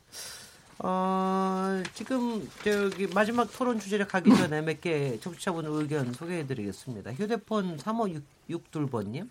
어, 0.79 1.81
지금 1.93 2.49
저기 2.63 3.07
마지막 3.07 3.47
토론 3.55 3.79
주제를 3.79 4.07
가기 4.07 4.35
전에 4.35 4.61
몇 4.61 4.81
개 4.81 5.17
청취자분 5.19 5.65
의견 5.67 6.11
소개해드리겠습니다. 6.13 7.13
휴대폰 7.13 7.77
3562번님. 7.77 9.29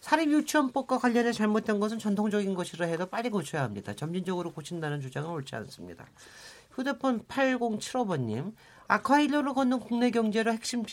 사립 0.00 0.30
유치원법과 0.30 0.98
관련해 0.98 1.32
잘못된 1.32 1.78
것은 1.78 1.98
전통적인 1.98 2.54
것이라 2.54 2.86
해도 2.86 3.04
빨리 3.06 3.28
고쳐야 3.28 3.62
합니다. 3.62 3.94
점진적으로 3.94 4.50
고친다는 4.52 5.02
주장은 5.02 5.28
옳지 5.28 5.54
않습니다. 5.56 6.06
휴대폰 6.72 7.22
8075번님. 7.26 8.54
아쿠아일로를 8.88 9.52
걷는 9.52 9.78
국내 9.78 10.10
경제를 10.10 10.54
핵심 10.54 10.84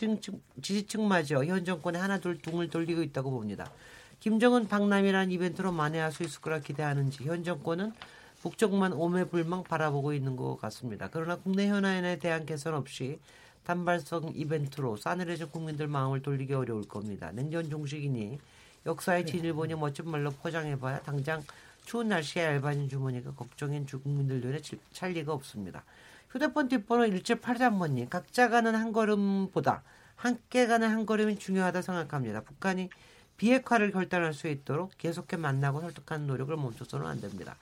지지층마저 0.61 1.45
현 1.45 1.63
정권에 1.65 1.97
하나둘 1.97 2.39
둥을 2.41 2.69
돌리고 2.69 3.01
있다고 3.01 3.31
봅니다. 3.31 3.71
김정은 4.19 4.67
박람이라는 4.67 5.31
이벤트로 5.31 5.71
만회할 5.71 6.11
수 6.11 6.23
있을 6.23 6.41
거라 6.41 6.59
기대하는지 6.59 7.23
현 7.23 7.43
정권은 7.43 7.93
국정만 8.41 8.93
오매불망 8.93 9.63
바라보고 9.63 10.13
있는 10.13 10.35
것 10.35 10.57
같습니다. 10.61 11.09
그러나 11.11 11.35
국내 11.35 11.67
현안에 11.67 12.17
대한 12.19 12.45
개선 12.45 12.73
없이 12.73 13.19
단발성 13.63 14.31
이벤트로 14.35 14.97
싸늘해진 14.97 15.49
국민들 15.49 15.87
마음을 15.87 16.21
돌리기 16.21 16.53
어려울 16.53 16.87
겁니다. 16.87 17.31
냉전 17.33 17.69
종식이니 17.69 18.39
역사의 18.85 19.25
네. 19.25 19.31
진일보니 19.31 19.75
멋진 19.75 20.09
말로 20.09 20.31
포장해봐야 20.31 21.01
당장 21.01 21.43
추운 21.85 22.07
날씨에 22.07 22.43
얇아진 22.43 22.87
주머니가 22.87 23.31
걱정인 23.31 23.85
주국민들 23.85 24.41
눈에 24.41 24.61
찰 24.93 25.11
리가 25.11 25.33
없습니다. 25.33 25.83
휴대폰 26.29 26.69
뒷번호 26.69 27.05
1783번님 27.05 28.09
각자 28.09 28.49
가는 28.49 28.73
한 28.75 28.91
걸음보다 28.91 29.83
함께 30.15 30.67
가는 30.67 30.89
한 30.89 31.05
걸음이 31.05 31.37
중요하다 31.37 31.81
생각합니다. 31.81 32.41
북한이 32.41 32.89
비핵화를 33.37 33.91
결단할 33.91 34.33
수 34.33 34.47
있도록 34.47 34.91
계속해 34.97 35.37
만나고 35.37 35.81
설득하는 35.81 36.27
노력을 36.27 36.55
멈춰서는 36.55 37.05
안 37.05 37.21
됩니다. 37.21 37.55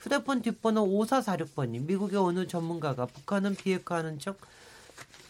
휴대폰 0.00 0.42
뒷번호 0.42 0.86
5446번님, 0.86 1.86
미국의 1.86 2.18
어느 2.18 2.46
전문가가 2.46 3.06
북한은 3.06 3.54
비핵화하는 3.56 4.18
척 4.18 4.38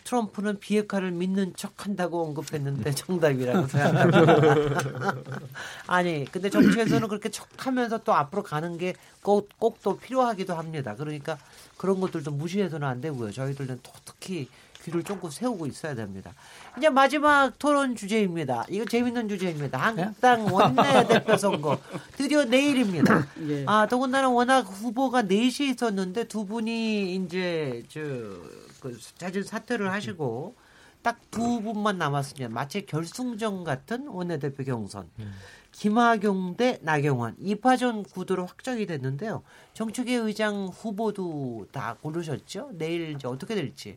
트럼프는 0.05 0.59
비핵화를 0.59 1.11
믿는 1.11 1.53
척 1.55 1.85
한다고 1.85 2.25
언급했는데 2.25 2.93
정답이라고 2.93 3.67
생각합니다. 3.67 5.15
아니, 5.87 6.25
근데 6.33 6.49
정치에서는 6.49 7.09
그렇게 7.09 7.29
척 7.31 7.47
하면서 7.67 7.99
또 7.99 8.15
앞으로 8.15 8.43
가는 8.43 8.79
게 8.79 8.95
꼭 9.23 9.49
꼭 9.59 9.79
또 9.83 9.99
필요하기도 9.99 10.55
합니다. 10.55 10.95
그러니까 10.97 11.39
그런 11.77 12.01
것들도 12.01 12.31
무시해서는 12.31 12.87
안 12.89 13.01
되고요. 13.03 13.33
저희들은 13.33 13.81
또 13.83 13.93
특히 14.07 14.49
귀를 14.85 15.03
쫑긋 15.03 15.33
세우고 15.33 15.67
있어야 15.67 15.95
됩니다. 15.95 16.35
이제 16.77 16.89
마지막 16.89 17.59
토론 17.59 17.97
주제입니다. 17.97 18.65
이거 18.69 18.85
재밌는 18.85 19.29
주제입니다. 19.29 19.79
한국당 19.79 20.47
원내대표 20.53 21.37
선거 21.37 21.79
드디어 22.17 22.45
내일입니다. 22.45 23.27
예. 23.49 23.65
아 23.67 23.87
더군다나 23.89 24.29
워낙 24.29 24.61
후보가 24.61 25.23
넷이 25.23 25.71
있었는데 25.71 26.25
두 26.25 26.47
분이 26.47 27.15
이제 27.17 27.83
저그 27.89 28.99
자진 29.19 29.43
사퇴를 29.43 29.91
하시고 29.93 30.55
딱 31.03 31.19
두 31.31 31.61
분만 31.63 31.99
남았습니다. 31.99 32.49
마치 32.49 32.85
결승전 32.87 33.63
같은 33.65 34.09
원내대표 34.09 34.65
경선. 34.65 35.09
음. 35.21 35.33
김학용 35.79 36.57
대 36.57 36.81
나경원 36.83 37.37
2파전 37.37 38.11
구도로 38.11 38.47
확정이 38.47 38.85
됐는데요. 38.85 39.45
정책의 39.75 40.17
의장 40.17 40.67
후보도 40.67 41.69
다 41.71 41.97
고르셨죠. 42.03 42.71
내일 42.73 43.13
이제 43.13 43.29
어떻게 43.29 43.55
될지. 43.55 43.97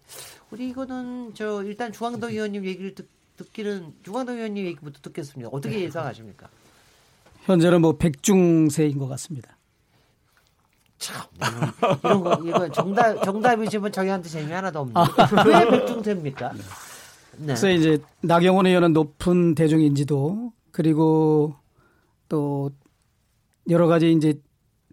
우리 0.52 0.70
이거는 0.70 1.32
저 1.34 1.64
일단 1.64 1.92
주광덕 1.92 2.34
의원님 2.34 2.66
얘기를 2.66 2.94
듣, 2.94 3.10
듣기는 3.38 3.96
주광덕 4.04 4.36
의원님 4.36 4.64
얘기부터 4.68 5.00
듣겠습니다. 5.02 5.50
어떻게 5.52 5.78
네. 5.78 5.82
예상하십니까? 5.86 6.50
현재는 7.46 7.82
뭐 7.82 7.98
백중세인 7.98 9.00
것 9.00 9.08
같습니다. 9.08 9.58
참 11.00 11.26
이런 12.04 12.24
거 12.24 12.40
이거 12.46 12.70
정답 12.70 13.24
정답이지만 13.24 13.92
저희한테 13.92 14.30
재미 14.30 14.52
하나도 14.52 14.82
없는데 14.82 15.00
아. 15.00 15.44
왜 15.48 15.68
백중세입니까? 15.68 16.54
네. 17.38 17.46
그래서 17.46 17.72
이제 17.72 17.98
나경원 18.22 18.68
의원은 18.68 18.94
높은 18.94 19.56
대중 19.56 19.82
인지도 19.82 20.54
그리고 20.72 21.56
또 22.32 22.72
여러 23.70 23.88
가지 23.88 24.10
이제 24.14 24.40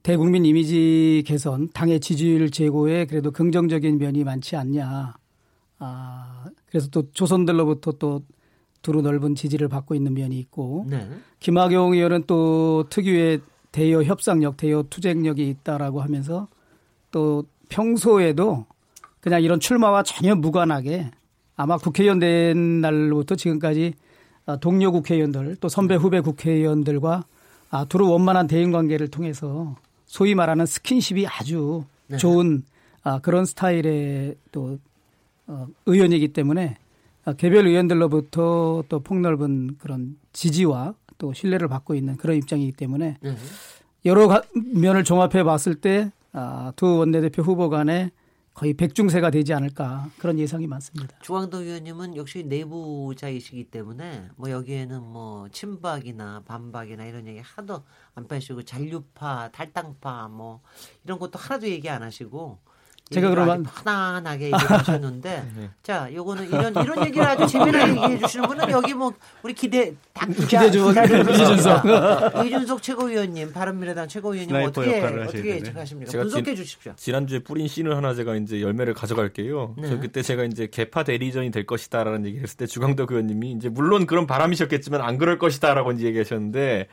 대국민 0.03 0.45
이미지 0.45 1.23
개선, 1.25 1.69
당의 1.73 2.01
지지율 2.01 2.51
제고에 2.51 3.07
그래도 3.07 3.31
긍정적인 3.31 3.99
면이 3.99 4.25
많지 4.25 4.57
않냐. 4.57 5.15
아, 5.79 6.45
그래서 6.67 6.89
또 6.91 7.09
조선들로부터 7.13 7.93
또 7.93 8.25
두루 8.83 9.03
넓은 9.03 9.37
지지를 9.37 9.69
받고 9.69 9.95
있는 9.95 10.15
면이 10.15 10.37
있고 10.41 10.87
네. 10.89 11.09
김학용 11.39 11.93
의원은 11.93 12.25
또 12.27 12.85
특유의 12.91 13.41
대여 13.71 14.03
협상력, 14.03 14.57
대여 14.57 14.87
투쟁력이 14.91 15.49
있다라고 15.49 16.01
하면서 16.01 16.49
또 17.13 17.45
평소에도 17.69 18.67
그냥 19.21 19.43
이런 19.43 19.61
출마와 19.61 20.03
전혀 20.03 20.35
무관하게 20.35 21.13
아마 21.55 21.77
국회의원 21.77 22.19
된 22.19 22.81
날부터 22.81 23.37
지금까지 23.37 23.95
어, 23.95 24.08
동료 24.57 24.91
국회의원들 24.93 25.57
또 25.61 25.69
선배 25.69 25.95
후배 25.95 26.21
국회의원들과 26.21 27.25
아, 27.71 27.85
두루 27.85 28.11
원만한 28.11 28.47
대인 28.47 28.73
관계를 28.73 29.09
통해서 29.09 29.77
소위 30.07 30.35
말하는 30.35 30.65
스킨십이 30.67 31.27
아주 31.27 31.85
네. 32.07 32.17
좋은 32.17 32.63
아, 33.03 33.19
그런 33.21 33.45
스타일의 33.45 34.37
또 34.53 34.79
어, 35.47 35.67
의원이기 35.87 36.29
때문에 36.29 36.77
아, 37.25 37.33
개별 37.35 37.67
의원들로부터 37.67 38.85
또 38.89 39.01
폭넓은 39.01 39.77
그런 39.79 40.17
지지와 40.33 40.95
또 41.19 41.33
신뢰를 41.33 41.69
받고 41.69 41.95
있는 41.95 42.17
그런 42.17 42.37
입장이기 42.37 42.73
때문에 42.73 43.19
네. 43.21 43.37
여러 44.05 44.29
가, 44.29 44.43
면을 44.55 45.05
종합해 45.05 45.43
봤을 45.45 45.75
때 45.75 46.11
아, 46.33 46.73
두 46.77 46.99
원내대표 46.99 47.43
후보 47.43 47.69
간에 47.69 48.11
거의 48.59 48.75
백중세가 48.75 49.31
되지 49.31 49.55
않을까 49.55 50.11
그런 50.19 50.37
예상이 50.37 50.67
많습니다. 50.67 51.17
주광덕 51.21 51.63
의원님은 51.63 52.17
역시 52.17 52.43
내부자이시기 52.43 53.71
때문에 53.71 54.31
뭐 54.35 54.51
여기에는 54.51 55.01
뭐 55.01 55.49
친박이나 55.51 56.43
반박이나 56.45 57.05
이런 57.05 57.29
얘기 57.29 57.39
하도 57.39 57.85
안 58.17 58.27
빼시고 58.27 58.65
잔류파, 58.65 59.51
탈당파 59.53 60.27
뭐 60.27 60.61
이런 61.05 61.21
것도 61.21 61.39
하나도 61.39 61.69
얘기 61.69 61.89
안 61.89 62.03
하시고 62.03 62.59
제가 63.11 63.31
그러면 63.31 63.65
편안하게 63.65 64.47
얘기하셨는데 64.47 65.47
네. 65.57 65.71
자 65.83 66.09
요거는 66.13 66.49
이런 66.49 66.75
이런 66.85 67.05
얘기를 67.07 67.27
아주 67.27 67.47
재미나게 67.47 67.91
얘기해 67.91 68.19
주시는 68.19 68.49
분은 68.49 68.71
여기 68.71 68.95
뭐 68.95 69.13
우리 69.43 69.55
기대 69.55 69.95
딱 70.13 70.29
기대 70.29 70.71
주 70.71 70.91
이준석 70.91 71.85
이준석 72.47 72.83
최고위원님 72.83 73.53
바른미래당 73.53 74.09
최고위원님 74.09 74.55
어떻게 74.57 75.01
어떻게 75.01 75.57
예측하십니까 75.57 76.13
분석해 76.13 76.55
주십시오. 76.55 76.93
지난주에 76.97 77.39
뿌린 77.41 77.67
씨를 77.69 77.97
하나 77.97 78.15
제가 78.15 78.37
이제 78.37 78.61
열매를 78.61 78.95
가져갈게요. 78.95 79.75
네. 79.79 79.89
저 79.89 79.99
그때 80.01 80.23
제가 80.23 80.45
이제 80.45 80.69
계파 80.71 81.05
대리전이 81.05 81.51
될 81.51 81.65
것이다라는 81.67 82.27
얘기를 82.27 82.43
했을 82.43 82.57
때 82.57 82.67
주광덕 82.67 83.11
의원님이 83.13 83.53
이제 83.53 83.69
물론 83.69 84.07
그런 84.07 84.27
바람이셨겠지만 84.27 85.01
안 85.01 85.19
그럴 85.19 85.39
것이다라고 85.39 85.93
이제 85.93 86.07
얘기하셨는데 86.07 86.89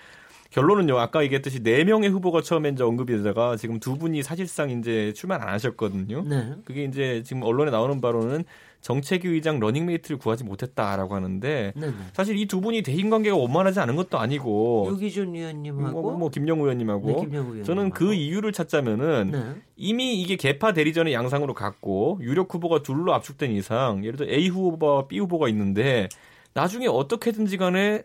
결론은요. 0.52 0.98
아까 0.98 1.24
얘기했듯이 1.24 1.62
네 1.64 1.84
명의 1.84 2.10
후보가 2.10 2.42
처음에 2.42 2.70
이제 2.70 2.84
언급이 2.84 3.16
되다가 3.18 3.58
지금 3.58 3.80
두 3.80 3.98
분이 3.98 4.24
사실상 4.24 4.70
이제 4.70 5.12
출마 5.14 5.36
안 5.36 5.50
하셨거든요. 5.50 6.24
네. 6.24 6.54
그게 6.64 6.84
이제 6.86 7.24
지금 7.26 7.44
언론에 7.44 7.72
나오는 7.72 8.00
바로는 8.00 8.46
정책위 8.82 9.28
의장 9.30 9.60
러닝메이트를 9.60 10.18
구하지 10.20 10.44
못했다라고 10.44 11.16
하는데 11.16 11.74
네네. 11.76 11.94
사실 12.14 12.38
이 12.38 12.46
두 12.46 12.62
분이 12.62 12.84
대인 12.84 13.10
관계가 13.10 13.36
원만하지 13.36 13.80
않은 13.80 13.96
것도 13.96 14.20
아니고 14.20 14.88
유기준 14.92 15.36
의원님하고 15.36 16.02
뭐, 16.04 16.12
뭐 16.14 16.30
김영우 16.30 16.62
의원님하고 16.62 17.08
네, 17.08 17.16
김영우 17.26 17.64
저는 17.64 17.90
그 17.90 18.14
이유를 18.14 18.54
찾자면은 18.54 19.32
네. 19.32 19.44
이미 19.76 20.22
이게 20.22 20.36
개파 20.36 20.74
대리전의 20.74 21.14
양상으로 21.14 21.56
갔고 21.56 22.20
유력 22.22 22.54
후보가 22.54 22.84
둘로 22.84 23.16
압축된 23.16 23.52
이상 23.54 24.06
예를 24.06 24.18
들어 24.18 24.32
A 24.32 24.48
후보와 24.50 25.08
B 25.08 25.18
후보가 25.18 25.50
있는데 25.50 26.08
나중에 26.54 26.86
어떻게든지 26.88 27.58
간에 27.58 28.04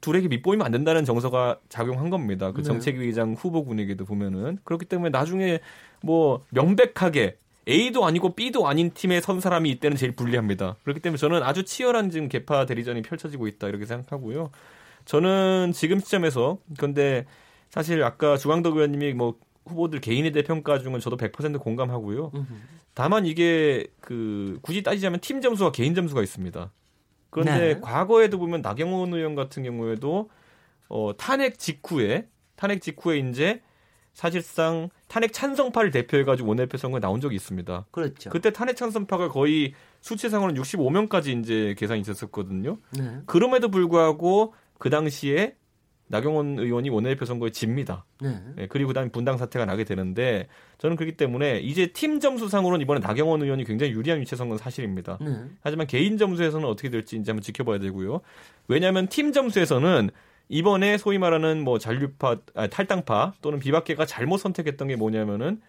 둘에게 0.00 0.28
밑보이면 0.28 0.64
안 0.64 0.72
된다는 0.72 1.04
정서가 1.04 1.58
작용한 1.68 2.10
겁니다. 2.10 2.52
그 2.52 2.58
네. 2.58 2.64
정책위의장 2.64 3.34
후보군에게도 3.34 4.04
보면은 4.04 4.58
그렇기 4.64 4.84
때문에 4.86 5.10
나중에 5.10 5.60
뭐 6.02 6.44
명백하게 6.50 7.38
A도 7.68 8.04
아니고 8.04 8.34
B도 8.34 8.68
아닌 8.68 8.92
팀에 8.92 9.20
선 9.20 9.40
사람이 9.40 9.70
이때는 9.70 9.96
제일 9.96 10.12
불리합니다. 10.12 10.76
그렇기 10.84 11.00
때문에 11.00 11.18
저는 11.18 11.42
아주 11.42 11.64
치열한 11.64 12.10
지금 12.10 12.28
개파 12.28 12.66
대리전이 12.66 13.02
펼쳐지고 13.02 13.48
있다 13.48 13.68
이렇게 13.68 13.86
생각하고요. 13.86 14.50
저는 15.04 15.72
지금 15.74 15.98
시점에서 15.98 16.58
근데 16.78 17.26
사실 17.70 18.02
아까 18.04 18.36
주광덕 18.36 18.76
의원님이 18.76 19.14
뭐 19.14 19.34
후보들 19.66 20.00
개인에 20.00 20.30
대해 20.30 20.44
평가 20.44 20.78
중은 20.78 21.00
저도 21.00 21.16
100% 21.16 21.60
공감하고요. 21.60 22.30
다만 22.94 23.26
이게 23.26 23.86
그 24.00 24.58
굳이 24.62 24.82
따지자면 24.82 25.20
팀 25.20 25.40
점수와 25.40 25.72
개인 25.72 25.94
점수가 25.94 26.22
있습니다. 26.22 26.70
그런데 27.36 27.74
네. 27.74 27.80
과거에도 27.82 28.38
보면 28.38 28.62
나경원 28.62 29.12
의원 29.12 29.34
같은 29.34 29.62
경우에도 29.62 30.30
어, 30.88 31.14
탄핵 31.18 31.58
직후에 31.58 32.28
탄핵 32.54 32.80
직후에 32.80 33.18
이제 33.18 33.60
사실상 34.14 34.88
탄핵 35.08 35.34
찬성파를 35.34 35.90
대표해가지고 35.90 36.48
원내대표 36.48 36.78
선거에 36.78 36.98
나온 36.98 37.20
적이 37.20 37.36
있습니다. 37.36 37.88
그렇죠. 37.90 38.30
그때 38.30 38.50
탄핵 38.50 38.76
찬성파가 38.76 39.28
거의 39.28 39.74
수치상으로는 40.00 40.58
65명까지 40.62 41.38
이제 41.38 41.74
계산이 41.76 42.00
있었거든요. 42.00 42.78
네. 42.96 43.18
그럼에도 43.26 43.68
불구하고 43.68 44.54
그 44.78 44.88
당시에 44.88 45.56
나경원 46.08 46.58
의원이 46.58 46.88
원내대표 46.90 47.24
선거에 47.24 47.50
집니다. 47.50 48.04
네. 48.20 48.40
네, 48.54 48.66
그리고 48.68 48.88
그다음에 48.88 49.10
분당 49.10 49.36
사태가 49.38 49.64
나게 49.64 49.84
되는데 49.84 50.46
저는 50.78 50.96
그렇기 50.96 51.16
때문에 51.16 51.58
이제 51.58 51.88
팀 51.88 52.20
점수상으로는 52.20 52.82
이번에 52.82 53.00
나경원 53.00 53.42
의원이 53.42 53.64
굉장히 53.64 53.92
유리한 53.92 54.20
위치에 54.20 54.36
선 54.36 54.48
건 54.48 54.58
사실입니다. 54.58 55.18
네. 55.20 55.36
하지만 55.62 55.88
개인 55.88 56.18
점수에서는 56.18 56.68
어떻게 56.68 56.88
될지 56.90 57.16
이제 57.16 57.32
한번 57.32 57.42
지켜봐야 57.42 57.78
되고요. 57.80 58.20
왜냐하면 58.68 59.08
팀 59.08 59.32
점수에서는 59.32 60.10
이번에 60.48 60.96
소위 60.96 61.18
말하는 61.18 61.64
뭐 61.64 61.80
잔류파, 61.80 62.36
아니, 62.54 62.70
탈당파 62.70 63.32
또는 63.42 63.58
비박계가 63.58 64.06
잘못 64.06 64.38
선택했던 64.38 64.86
게 64.86 64.94
뭐냐면은 64.94 65.60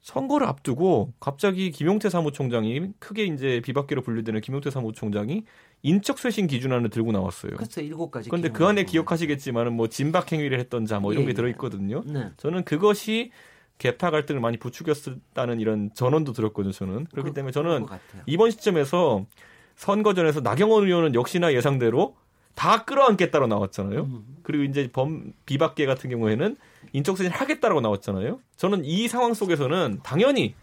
선거를 0.00 0.46
앞두고 0.46 1.12
갑자기 1.20 1.70
김용태 1.70 2.08
사무총장이 2.08 2.92
크게 2.98 3.24
이제 3.24 3.60
비박계로 3.62 4.00
분류되는 4.00 4.40
김용태 4.40 4.70
사무총장이 4.70 5.44
인적 5.82 6.18
쇄신 6.18 6.46
기준안을 6.46 6.90
들고 6.90 7.12
나왔어요. 7.12 7.52
그렇죠. 7.56 7.80
일곱 7.80 8.10
가지. 8.10 8.28
그런데 8.28 8.50
그 8.50 8.66
안에 8.66 8.84
기억하시겠지만은 8.84 9.72
뭐 9.72 9.88
진박 9.88 10.30
행위를 10.32 10.58
했던 10.58 10.84
자 10.86 11.00
뭐 11.00 11.12
이런 11.12 11.24
예, 11.24 11.28
게 11.28 11.34
들어 11.34 11.48
있거든요. 11.48 12.02
네. 12.06 12.28
저는 12.36 12.64
그것이 12.64 13.30
개파 13.78 14.10
갈등을 14.10 14.40
많이 14.42 14.58
부추겼다는 14.58 15.58
이런 15.58 15.90
전언도 15.94 16.32
들었거든요. 16.34 16.72
저는 16.72 17.06
그렇기 17.10 17.30
그, 17.30 17.34
때문에 17.34 17.52
저는 17.52 17.86
이번 18.26 18.50
시점에서 18.50 19.24
선거전에서 19.76 20.40
나경원 20.40 20.84
의원은 20.84 21.14
역시나 21.14 21.54
예상대로 21.54 22.14
다 22.54 22.84
끌어안겠다고 22.84 23.46
나왔잖아요. 23.46 24.02
음. 24.02 24.36
그리고 24.42 24.64
이제 24.64 24.90
범 24.92 25.32
비박계 25.46 25.86
같은 25.86 26.10
경우에는 26.10 26.56
인적 26.92 27.16
쇄신 27.16 27.32
하겠다라고 27.32 27.80
나왔잖아요. 27.80 28.40
저는 28.56 28.84
이 28.84 29.08
상황 29.08 29.32
속에서는 29.32 30.00
당연히 30.02 30.54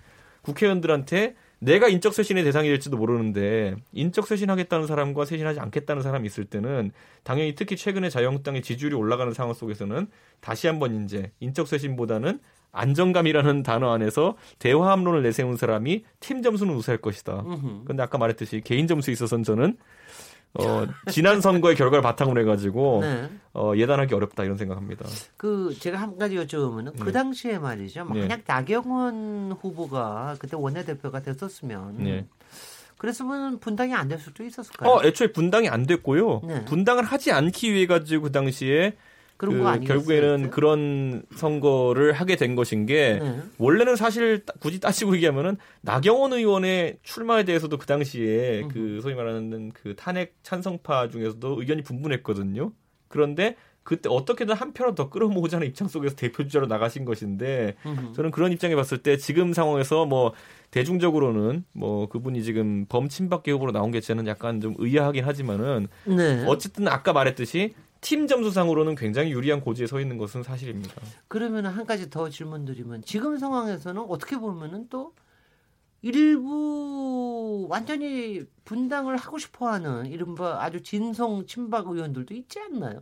국회의원들한테 0.43 1.35
내가 1.59 1.87
인적 1.87 2.13
쇄신의 2.13 2.43
대상이 2.43 2.67
될지도 2.69 2.97
모르는데 2.97 3.75
인적 3.91 4.27
쇄신하겠다는 4.27 4.85
사람과 4.85 5.25
쇄신하지 5.25 5.59
않겠다는 5.59 6.03
사람이 6.03 6.25
있을 6.27 6.45
때는 6.45 6.91
당연히 7.23 7.55
특히 7.55 7.75
최근에 7.75 8.09
자유한국당의 8.09 8.61
지지율이 8.61 8.95
올라가는 8.95 9.33
상황 9.33 9.53
속에서는 9.53 10.07
다시 10.39 10.67
한번 10.67 11.03
이제 11.03 11.31
인적 11.39 11.67
쇄신보다는 11.67 12.39
안정감이라는 12.71 13.63
단어 13.63 13.91
안에서 13.91 14.35
대화합론을 14.59 15.23
내세운 15.23 15.57
사람이 15.57 16.03
팀 16.19 16.43
점수는 16.43 16.75
우세할 16.75 16.99
것이다. 16.99 17.43
그런데 17.85 18.03
아까 18.03 18.19
말했듯이 18.19 18.61
개인 18.61 18.85
점수에 18.85 19.13
있어서는 19.13 19.43
저는 19.43 19.77
어, 20.59 20.87
지난 21.11 21.41
선거의 21.41 21.75
결과를 21.75 22.01
바탕으로 22.01 22.41
해가지고 22.41 22.99
네. 23.05 23.29
어, 23.53 23.73
예단하기 23.75 24.13
어렵다 24.13 24.43
이런 24.43 24.57
생각합니다. 24.57 25.05
그 25.37 25.75
제가 25.79 25.97
한 25.99 26.17
가지 26.17 26.35
여쭤보면은 26.35 26.93
그 26.93 26.97
네. 26.97 27.03
그 27.05 27.11
당시에 27.11 27.59
말이죠. 27.59 28.05
만약 28.05 28.27
네. 28.37 28.43
나경원 28.45 29.55
후보가 29.61 30.35
그때 30.39 30.55
원내대표가 30.57 31.21
됐었으면 31.21 31.97
네. 31.97 32.25
그랬으면 32.97 33.59
분당이 33.59 33.93
안 33.93 34.07
될 34.07 34.17
수도 34.19 34.43
있었을까요? 34.43 34.89
어, 34.89 35.03
애초에 35.03 35.31
분당이 35.31 35.69
안 35.69 35.85
됐고요. 35.85 36.41
네. 36.43 36.65
분당을 36.65 37.03
하지 37.03 37.31
않기 37.31 37.73
위해 37.73 37.85
가지고 37.85 38.23
그 38.23 38.31
당시에 38.31 38.95
그 39.37 39.85
결국에는 39.85 40.49
그런 40.49 41.23
선거를 41.35 42.13
하게 42.13 42.35
된 42.35 42.55
것인 42.55 42.85
게 42.85 43.19
네. 43.21 43.41
원래는 43.57 43.95
사실 43.95 44.43
굳이 44.59 44.79
따지고 44.79 45.15
얘기하면은 45.15 45.57
나경원 45.81 46.33
의원의 46.33 46.97
출마에 47.03 47.43
대해서도 47.43 47.77
그 47.77 47.85
당시에 47.85 48.63
음. 48.63 48.67
그 48.69 48.99
소위 49.01 49.13
말하는 49.13 49.71
그 49.73 49.95
탄핵 49.95 50.35
찬성파 50.43 51.09
중에서도 51.09 51.59
의견이 51.59 51.83
분분했거든요. 51.83 52.71
그런데 53.07 53.55
그때 53.87 54.09
어떻게든 54.11 54.53
한 54.53 54.73
표라도 54.73 54.95
더 54.95 55.09
끌어모으자는 55.09 55.65
입장 55.65 55.87
속에서 55.87 56.13
대표 56.13 56.43
주자로 56.43 56.67
나가신 56.67 57.05
것인데 57.05 57.75
음흠. 57.85 58.13
저는 58.15 58.31
그런 58.31 58.51
입장에 58.51 58.75
봤을 58.75 58.97
때 58.97 59.15
지금 59.15 59.53
상황에서 59.53 60.05
뭐 60.05 60.33
대중적으로는 60.71 61.63
뭐 61.71 62.09
그분이 62.09 62.43
지금 62.43 62.85
범친박계 62.89 63.51
후보로 63.51 63.71
나온 63.71 63.91
게 63.91 64.01
저는 64.01 64.27
약간 64.27 64.59
좀 64.59 64.75
의아하긴 64.77 65.23
하지만은 65.23 65.87
네. 66.03 66.43
어쨌든 66.47 66.89
아까 66.89 67.13
말했듯이 67.13 67.75
팀 68.07 68.25
점수상으로는 68.25 68.95
굉장히 68.95 69.31
유리한 69.31 69.59
고지에 69.59 69.85
서 69.85 69.99
있는 69.99 70.17
것은 70.17 70.41
사실입니다. 70.41 70.93
그러면 71.27 71.65
한 71.65 71.85
가지 71.85 72.09
더 72.09 72.29
질문드리면 72.29 73.01
지금 73.01 73.37
상황에서는 73.37 74.01
어떻게 74.07 74.37
보면은 74.37 74.87
또 74.89 75.13
일부 76.01 77.67
완전히 77.69 78.43
분당을 78.63 79.17
하고 79.17 79.37
싶어하는 79.37 80.05
이른바 80.05 80.63
아주 80.63 80.81
진성 80.83 81.45
친박 81.47 81.87
의원들도 81.89 82.33
있지 82.33 82.59
않나요? 82.61 83.01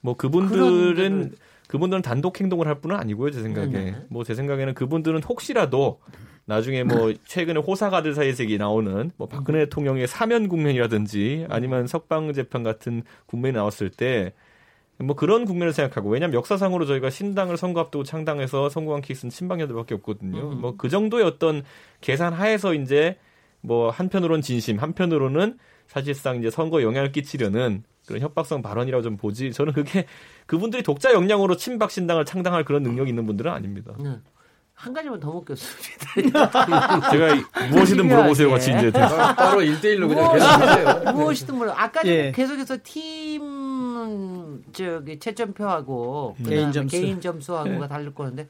뭐 0.00 0.16
그분들은 0.16 1.34
그분들은 1.66 2.02
단독 2.02 2.40
행동을 2.40 2.68
할 2.68 2.80
분은 2.80 2.94
아니고요, 2.94 3.32
제 3.32 3.42
생각에. 3.42 3.96
뭐 4.08 4.22
제 4.22 4.36
생각에는 4.36 4.74
그분들은 4.74 5.24
혹시라도 5.24 6.00
나중에 6.44 6.82
뭐 6.82 7.12
최근에 7.24 7.60
호사가들 7.60 8.14
사이에서 8.14 8.42
얘기 8.42 8.58
나오는 8.58 9.10
뭐 9.16 9.28
박근혜 9.28 9.60
대통령의 9.60 10.06
사면 10.06 10.48
국면이라든지 10.48 11.46
아니면 11.48 11.86
석방 11.86 12.32
재판 12.32 12.62
같은 12.62 13.02
국면이 13.26 13.54
나왔을 13.54 13.90
때 13.90 14.32
뭐 15.02 15.16
그런 15.16 15.44
국면을 15.44 15.72
생각하고 15.72 16.10
왜냐하면 16.10 16.34
역사상으로 16.34 16.86
저희가 16.86 17.10
신당을 17.10 17.56
선거 17.56 17.80
앞두고 17.80 18.04
창당해서 18.04 18.68
성공한 18.68 19.02
케이스는 19.02 19.30
친박녀들밖에 19.30 19.94
없거든요. 19.96 20.52
음. 20.52 20.60
뭐그 20.60 20.88
정도의 20.88 21.24
어떤 21.24 21.62
계산 22.00 22.32
하에서 22.32 22.74
이제 22.74 23.18
뭐 23.60 23.90
한편으로는 23.90 24.42
진심, 24.42 24.78
한편으로는 24.78 25.58
사실상 25.86 26.38
이제 26.38 26.50
선거 26.50 26.82
영향을 26.82 27.12
끼치려는 27.12 27.84
그런 28.06 28.22
협박성 28.22 28.62
발언이라고 28.62 29.02
좀 29.02 29.16
보지. 29.16 29.52
저는 29.52 29.72
그게 29.72 30.06
그분들이 30.46 30.82
독자 30.82 31.12
역량으로 31.12 31.56
친박 31.56 31.90
신당을 31.90 32.24
창당할 32.24 32.64
그런 32.64 32.82
능력이 32.82 33.10
있는 33.10 33.26
분들은 33.26 33.50
아닙니다. 33.50 33.94
네. 33.98 34.16
한 34.74 34.92
가지만 34.92 35.20
더 35.20 35.30
묻겠습니다. 35.30 36.50
제가 37.10 37.34
무엇이든 37.70 38.06
물어보세요 38.06 38.50
같이 38.50 38.70
이제 38.70 38.90
따로 38.90 39.60
1대1로 39.60 40.08
그냥 40.08 40.32
계속 40.32 40.46
하세요. 40.46 41.12
무엇이든 41.12 41.54
물어. 41.54 41.72
아까 41.72 42.00
예. 42.04 42.32
계속해서 42.32 42.78
팀 42.82 44.62
저기 44.72 45.18
채점표하고 45.18 46.36
개인 46.44 46.72
점수 46.72 46.96
개인 46.96 47.20
점수하고가 47.20 47.84
예. 47.84 47.88
다를 47.88 48.14
거는데 48.14 48.48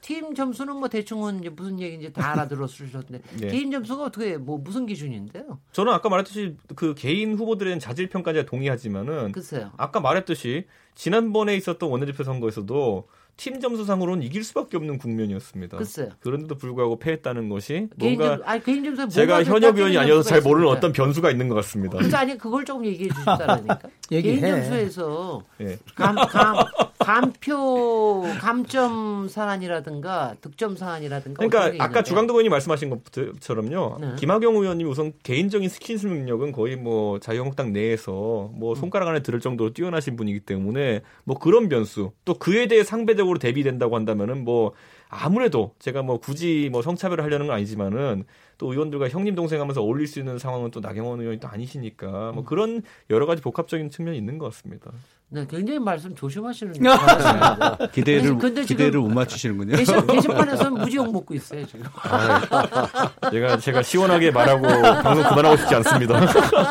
팀 0.00 0.34
점수는 0.34 0.76
뭐 0.76 0.88
대충은 0.88 1.40
이제 1.40 1.48
무슨 1.48 1.80
얘기인지 1.80 2.12
다 2.12 2.32
알아들었을 2.32 2.90
텐데 2.92 3.20
예. 3.42 3.48
개인 3.48 3.70
점수가 3.72 4.04
어떻게 4.04 4.36
뭐 4.36 4.58
무슨 4.58 4.86
기준인데요? 4.86 5.58
저는 5.72 5.92
아까 5.92 6.08
말했듯이 6.08 6.56
그 6.76 6.94
개인 6.94 7.34
후보들의 7.34 7.80
자질 7.80 8.08
평가에 8.08 8.44
동의하지만은 8.46 9.32
글쎄요. 9.32 9.72
아까 9.76 10.00
말했듯이 10.00 10.66
지난번에 10.94 11.56
있었던 11.56 11.90
원내대표 11.90 12.22
선거에서도 12.22 13.08
팀 13.36 13.60
점수상으로는 13.60 14.22
이길 14.22 14.44
수밖에 14.44 14.76
없는 14.76 14.98
국면이었습니다. 14.98 15.76
글쎄요. 15.76 16.10
그런데도 16.20 16.56
불구하고 16.56 16.98
패했다는 16.98 17.48
것이 17.48 17.88
뭔가 17.96 18.28
개인 18.28 18.42
아니, 18.44 18.62
개인 18.62 18.84
점수 18.96 19.16
제가 19.16 19.42
현역 19.44 19.76
의원이 19.76 19.96
아니어서 19.98 20.28
잘 20.28 20.40
모르는? 20.42 20.68
어떤 20.68 20.92
변수가 20.92 21.30
있는 21.30 21.48
것 21.48 21.54
같습니다. 21.56 21.96
그러니까 21.96 22.20
아니 22.20 22.38
그걸 22.38 22.64
조금 22.64 22.84
얘기해 22.84 23.08
주시다라니까. 23.08 23.80
개인 24.10 24.40
점수에서 24.40 25.42
네. 25.58 25.78
감, 25.94 26.14
감, 26.16 26.56
감표 26.98 28.22
감점 28.40 29.28
사안이라든가 29.28 30.36
득점 30.40 30.76
사안이라든가 30.76 31.46
그러니까 31.46 31.84
아까 31.84 32.02
주강도 32.02 32.34
의원이 32.34 32.48
말씀하신 32.48 32.90
것처럼요. 32.90 33.98
네. 34.00 34.06
김학용 34.18 34.56
의원님 34.56 34.88
우선 34.88 35.12
개인적인 35.22 35.68
스킨십 35.68 36.06
능력은 36.06 36.52
거의 36.52 36.76
뭐 36.76 37.18
자유한국당 37.18 37.72
내에서 37.72 38.50
뭐 38.54 38.74
손가락 38.74 39.08
안에 39.08 39.20
들을 39.20 39.40
정도로 39.40 39.72
뛰어나신 39.72 40.16
분이기 40.16 40.40
때문에 40.40 41.00
뭐 41.24 41.38
그런 41.38 41.68
변수 41.68 42.12
또 42.24 42.34
그에 42.34 42.68
대해 42.68 42.84
상 42.84 43.06
대적으로 43.22 43.38
대비된다고 43.38 43.94
한다면은 43.96 44.44
뭐 44.44 44.72
아무래도 45.08 45.74
제가 45.78 46.02
뭐 46.02 46.18
굳이 46.18 46.68
뭐 46.72 46.82
성차별을 46.82 47.22
하려는 47.22 47.46
건 47.46 47.56
아니지만은 47.56 48.24
또 48.58 48.72
의원들과 48.72 49.08
형님 49.08 49.34
동생 49.34 49.60
하면서 49.60 49.82
어울릴 49.82 50.06
수 50.06 50.18
있는 50.18 50.38
상황은 50.38 50.70
또 50.70 50.80
나경원 50.80 51.20
의원이 51.20 51.38
또 51.38 51.48
아니시니까 51.48 52.32
뭐 52.32 52.44
그런 52.44 52.82
여러 53.10 53.26
가지 53.26 53.42
복합적인 53.42 53.90
측면이 53.90 54.18
있는 54.18 54.38
것 54.38 54.46
같습니다. 54.46 54.90
네, 55.34 55.46
굉장히 55.48 55.78
말씀 55.78 56.14
조심하시는 56.14 56.74
것 56.84 56.90
같습니다. 56.90 57.78
기대를 57.90 58.36
근데 58.36 58.62
기대를 58.64 59.00
못 59.00 59.08
맞추시는군요. 59.08 59.76
게시, 59.76 59.90
게시판에서는 60.06 60.74
무지용 60.74 61.10
먹고 61.10 61.32
있어요 61.32 61.66
지금. 61.66 61.86
아, 62.02 63.30
제가 63.30 63.56
제가 63.56 63.82
시원하게 63.82 64.30
말하고 64.30 64.62
방송 65.02 65.24
그만하고 65.24 65.56
싶지 65.56 65.74
않습니다. 65.76 66.20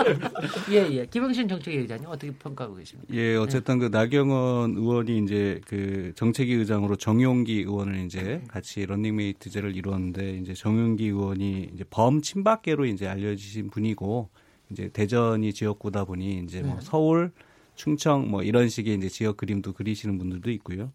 예, 0.69 0.87
예. 0.91 1.05
김영신 1.07 1.47
정책위 1.47 1.77
의장님 1.77 2.07
어떻게 2.07 2.31
평가하고 2.31 2.75
계십니까? 2.75 3.11
예, 3.15 3.35
어쨌든 3.35 3.79
그 3.79 3.85
나경원 3.85 4.75
의원이 4.77 5.23
이제 5.23 5.59
그 5.65 6.13
정책위 6.15 6.53
의장으로 6.53 6.97
정용기 6.97 7.61
의원을 7.61 8.05
이제 8.05 8.43
같이 8.47 8.85
런닝메이트제를 8.85 9.75
이루었는데 9.75 10.37
이제 10.37 10.53
정용기 10.53 11.05
의원이 11.07 11.71
이제 11.73 11.83
범친박계로 11.89 12.85
이제 12.85 13.07
알려지신 13.07 13.71
분이고 13.71 14.29
이제 14.69 14.89
대전이 14.93 15.51
지역구다 15.51 16.05
보니 16.05 16.43
이제 16.43 16.61
뭐 16.61 16.75
네. 16.75 16.81
서울 16.83 17.31
충청 17.81 18.29
뭐 18.29 18.43
이런 18.43 18.69
식의 18.69 18.93
이제 18.93 19.09
지역 19.09 19.37
그림도 19.37 19.73
그리시는 19.73 20.19
분들도 20.19 20.51
있고요. 20.51 20.91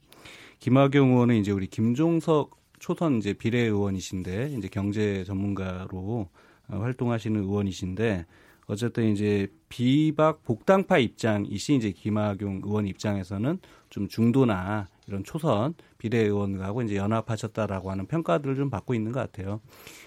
김학용 0.60 1.10
의원은 1.10 1.34
이제 1.34 1.50
우리 1.50 1.66
김종석 1.66 2.56
초선 2.78 3.18
이제 3.18 3.32
비례 3.32 3.58
의원이신데 3.62 4.54
이제 4.56 4.68
경제 4.70 5.24
전문가로 5.24 6.28
어, 6.68 6.78
활동하시는 6.78 7.40
의원이신데 7.40 8.26
어쨌든 8.68 9.10
이제 9.10 9.48
비박 9.68 10.44
복당파 10.44 10.98
입장이신 10.98 11.76
이제 11.78 11.90
김학용 11.90 12.60
의원 12.64 12.86
입장에서는 12.86 13.58
좀 13.90 14.06
중도나 14.06 14.86
이런 15.08 15.24
초선 15.24 15.74
비례 15.98 16.18
의원하고 16.18 16.82
이제 16.82 16.94
연합하셨다라고 16.94 17.90
하는 17.90 18.06
평가들을 18.06 18.54
좀 18.54 18.70
받고 18.70 18.94
있는 18.94 19.10
것 19.10 19.18
같아요. 19.18 19.60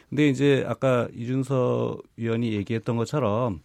근데 0.09 0.29
이제 0.29 0.63
아까 0.65 1.09
이준석 1.13 2.03
위원이 2.15 2.53
얘기했던 2.53 2.95
것처럼 2.95 3.59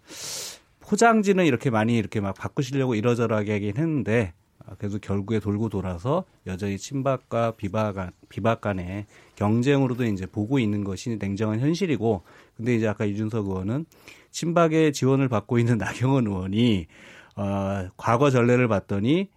포장지는 0.86 1.46
이렇게 1.46 1.70
많이 1.70 1.96
이렇게 1.96 2.20
막 2.20 2.34
바꾸시려고 2.34 2.94
이러저러하게 2.94 3.52
하긴 3.52 3.76
했는데 3.76 4.32
아, 4.66 4.74
그래서 4.78 4.98
결국에 4.98 5.40
돌고 5.40 5.68
돌아서 5.68 6.24
여전히 6.46 6.78
친박과 6.78 7.52
비박, 7.52 8.12
비박 8.28 8.60
간의 8.60 9.06
경쟁으로도 9.36 10.04
이제 10.04 10.26
보고 10.26 10.58
있는 10.58 10.84
것이 10.84 11.16
냉정한 11.18 11.60
현실이고 11.60 12.22
근데 12.56 12.74
이제 12.74 12.88
아까 12.88 13.04
이준석 13.04 13.46
의원은 13.46 13.86
친박의 14.30 14.92
지원을 14.92 15.28
받고 15.28 15.58
있는 15.58 15.76
나경원 15.78 16.26
의원이 16.26 16.86
어, 17.36 17.88
과거 17.96 18.30
전례를 18.30 18.68
봤더니 18.68 19.28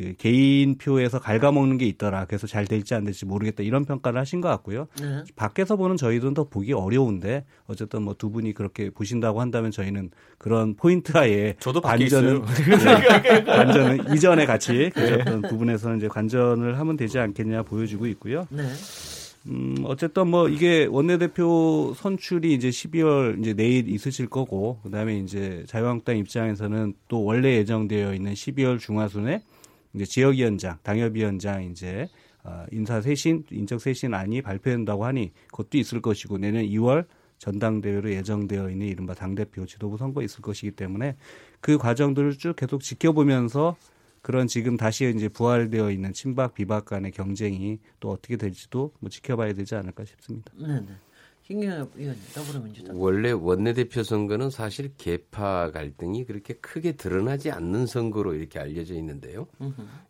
그 0.00 0.14
개인 0.16 0.78
표에서 0.78 1.18
갉아먹는 1.18 1.78
게 1.78 1.86
있더라. 1.86 2.24
그래서 2.26 2.46
잘 2.46 2.64
될지 2.64 2.94
안 2.94 3.04
될지 3.04 3.26
모르겠다. 3.26 3.62
이런 3.62 3.84
평가를 3.84 4.20
하신 4.20 4.40
것 4.40 4.48
같고요. 4.48 4.86
네. 5.00 5.24
밖에서 5.36 5.76
보는 5.76 5.96
저희들은 5.96 6.34
더 6.34 6.44
보기 6.44 6.72
어려운데 6.72 7.44
어쨌든 7.66 8.02
뭐 8.02 8.14
두 8.20 8.30
분이 8.30 8.52
그렇게 8.52 8.90
보신다고 8.90 9.40
한다면 9.40 9.70
저희는 9.70 10.10
그런 10.36 10.74
포인트 10.74 11.12
하에 11.16 11.54
저도 11.58 11.80
관전은 11.80 12.42
네, 13.24 13.44
관전은 13.44 14.14
이전에 14.14 14.44
같이 14.44 14.90
계셨던 14.94 15.40
네. 15.42 15.48
부분에서는 15.48 15.96
이제 15.96 16.08
관전을 16.08 16.78
하면 16.78 16.96
되지 16.98 17.18
않겠냐 17.18 17.62
보여주고 17.62 18.06
있고요. 18.08 18.46
네. 18.50 18.64
음, 19.46 19.76
어쨌든 19.84 20.28
뭐 20.28 20.50
이게 20.50 20.84
원내대표 20.84 21.94
선출이 21.96 22.52
이제 22.52 22.68
12월 22.68 23.40
이제 23.40 23.54
내일 23.54 23.88
있으실 23.88 24.26
거고 24.28 24.78
그 24.82 24.90
다음에 24.90 25.18
이제 25.18 25.64
자유한국당 25.66 26.18
입장에서는 26.18 26.92
또 27.08 27.24
원래 27.24 27.56
예정되어 27.56 28.12
있는 28.14 28.34
12월 28.34 28.78
중하순에 28.78 29.42
이제 29.94 30.04
지역위원장, 30.04 30.78
당협위원장 30.82 31.64
이제 31.64 32.08
어, 32.42 32.64
인사 32.70 33.00
쇄신, 33.00 33.44
인적 33.50 33.80
쇄신안이 33.80 34.42
발표된다고 34.42 35.04
하니 35.04 35.32
그것도 35.48 35.78
있을 35.78 36.00
것이고 36.00 36.38
내년 36.38 36.64
2월 36.64 37.06
전당대회로 37.38 38.12
예정되어 38.12 38.70
있는 38.70 38.86
이른바 38.86 39.14
당대표 39.14 39.66
지도부 39.66 39.96
선거 39.96 40.22
있을 40.22 40.42
것이기 40.42 40.72
때문에 40.72 41.16
그 41.60 41.78
과정들을 41.78 42.36
쭉 42.38 42.54
계속 42.54 42.82
지켜보면서 42.82 43.76
그런 44.22 44.46
지금 44.46 44.76
다시 44.76 45.10
이제 45.14 45.28
부활되어 45.28 45.90
있는 45.90 46.12
친박 46.12 46.54
비박 46.54 46.84
간의 46.84 47.12
경쟁이 47.12 47.78
또 48.00 48.10
어떻게 48.10 48.36
될지도 48.36 48.92
뭐 49.00 49.08
지켜봐야 49.08 49.54
되지 49.54 49.74
않을까 49.74 50.04
싶습니다. 50.04 50.52
네, 50.56 50.80
네. 50.80 50.92
김경엽 51.50 51.90
의원 51.96 52.16
더불어민주당 52.32 53.02
원래 53.02 53.32
원내대표 53.32 54.04
선거는 54.04 54.50
사실 54.50 54.92
개파 54.96 55.72
갈등이 55.72 56.24
그렇게 56.24 56.54
크게 56.54 56.92
드러나지 56.92 57.50
않는 57.50 57.86
선거로 57.86 58.34
이렇게 58.34 58.60
알려져 58.60 58.94
있는데요. 58.94 59.48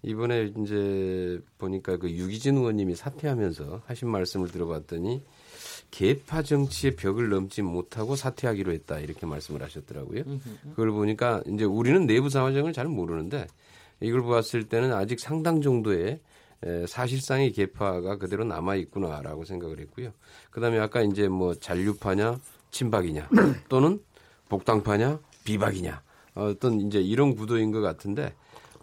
이번에 0.02 0.52
이제 0.58 1.40
보니까 1.56 1.96
그 1.96 2.10
유기진 2.10 2.58
의원님이 2.58 2.94
사퇴하면서 2.94 3.84
하신 3.86 4.10
말씀을 4.10 4.48
들어봤더니 4.48 5.22
개파 5.90 6.42
정치의 6.42 6.96
벽을 6.96 7.30
넘지 7.30 7.62
못하고 7.62 8.16
사퇴하기로 8.16 8.72
했다 8.72 8.98
이렇게 8.98 9.24
말씀을 9.24 9.62
하셨더라고요. 9.62 10.24
그걸 10.70 10.90
보니까 10.90 11.42
이제 11.46 11.64
우리는 11.64 12.04
내부 12.06 12.28
사정을 12.28 12.74
잘 12.74 12.86
모르는데 12.86 13.46
이걸 14.02 14.20
보았을 14.20 14.64
때는 14.64 14.92
아직 14.92 15.18
상당 15.18 15.62
정도의 15.62 16.06
에, 16.06 16.20
사실상의 16.86 17.52
개파가 17.52 18.16
그대로 18.18 18.44
남아 18.44 18.76
있구나라고 18.76 19.44
생각을 19.44 19.80
했고요. 19.80 20.12
그다음에 20.50 20.78
아까 20.78 21.02
이제 21.02 21.28
뭐 21.28 21.54
잔류파냐 21.54 22.38
친박이냐 22.70 23.28
또는 23.68 24.00
복당파냐 24.48 25.18
비박이냐 25.44 26.02
어떤 26.34 26.80
이제 26.80 27.00
이런 27.00 27.34
구도인 27.34 27.72
것 27.72 27.80
같은데 27.80 28.34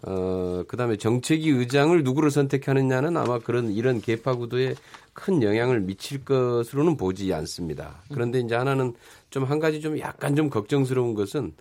어 0.02 0.64
그다음에 0.68 0.96
정책위 0.96 1.50
의장을 1.50 2.02
누구를 2.04 2.30
선택하느냐는 2.30 3.16
아마 3.16 3.38
그런 3.38 3.70
이런 3.72 4.00
개파 4.00 4.34
구도에 4.36 4.74
큰 5.12 5.42
영향을 5.42 5.80
미칠 5.80 6.24
것으로는 6.24 6.96
보지 6.96 7.32
않습니다. 7.34 8.02
그런데 8.12 8.38
이제 8.40 8.54
하나는 8.54 8.94
좀 9.30 9.44
한 9.44 9.58
가지 9.58 9.80
좀 9.80 9.98
약간 9.98 10.34
좀 10.36 10.50
걱정스러운 10.50 11.14
것은 11.14 11.52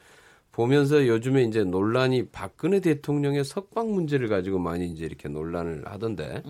보면서 0.58 1.06
요즘에 1.08 1.44
이제 1.44 1.64
논란이 1.64 2.30
박근혜 2.30 2.80
대통령의 2.80 3.46
석방 3.46 3.94
문제를 3.94 4.28
가지고 4.28 4.58
많이 4.58 4.88
이제 4.88 5.06
이렇게 5.06 5.30
논란을 5.30 5.84
하던데 5.86 6.42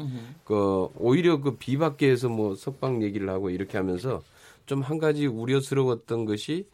그 0.46 0.88
오히려 0.96 1.42
그 1.42 1.58
비박계에서 1.58 2.30
뭐 2.30 2.56
석방 2.56 3.04
얘기를 3.04 3.30
하고 3.30 3.50
이렇게 3.50 3.78
하면서 3.78 4.22
좀 4.66 4.82
한 4.82 4.98
가지 4.98 5.28
우려스러웠던 5.28 6.24
것이 6.24 6.66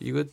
이거 0.00 0.24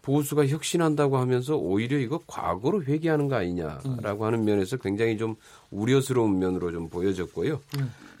보수가 0.00 0.46
혁신한다고 0.46 1.18
하면서 1.18 1.54
오히려 1.56 1.98
이거 1.98 2.18
과거로 2.26 2.84
회귀하는 2.84 3.28
거 3.28 3.36
아니냐라고 3.36 4.24
하는 4.24 4.44
면에서 4.44 4.78
굉장히 4.78 5.18
좀 5.18 5.36
우려스러운 5.70 6.38
면으로 6.38 6.72
좀 6.72 6.88
보여졌고요. 6.88 7.60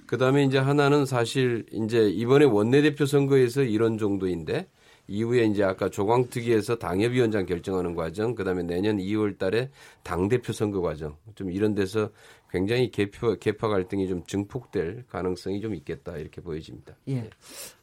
그 0.04 0.18
다음에 0.18 0.44
이제 0.44 0.58
하나는 0.58 1.06
사실 1.06 1.64
이제 1.72 2.10
이번에 2.10 2.44
원내대표 2.44 3.06
선거에서 3.06 3.62
이런 3.62 3.96
정도인데 3.96 4.66
이후에 5.06 5.44
이제 5.44 5.62
아까 5.62 5.88
조광특위에서 5.88 6.76
당협위원장 6.76 7.46
결정하는 7.46 7.94
과정, 7.94 8.34
그다음에 8.34 8.62
내년 8.62 8.96
2월 8.98 9.38
달에 9.38 9.70
당대표 10.02 10.52
선거 10.52 10.80
과정, 10.80 11.16
좀 11.34 11.50
이런 11.50 11.74
데서 11.74 12.10
굉장히 12.50 12.90
개표, 12.90 13.36
개파 13.36 13.68
갈등이 13.68 14.06
좀 14.08 14.24
증폭될 14.24 15.04
가능성이 15.10 15.60
좀 15.60 15.74
있겠다 15.74 16.16
이렇게 16.16 16.40
보여집니다. 16.40 16.94
예. 17.08 17.28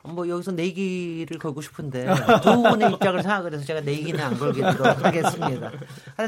뭐 0.03 0.29
여기서 0.29 0.53
내기를 0.53 1.37
걸고 1.39 1.59
싶은데 1.61 2.07
두 2.41 2.61
분의 2.63 2.93
입장을 2.93 3.21
생각을 3.21 3.53
해서 3.53 3.65
제가 3.65 3.81
내기는 3.81 4.19
안 4.19 4.39
걸겠도록 4.39 5.03
하겠습니다. 5.03 5.71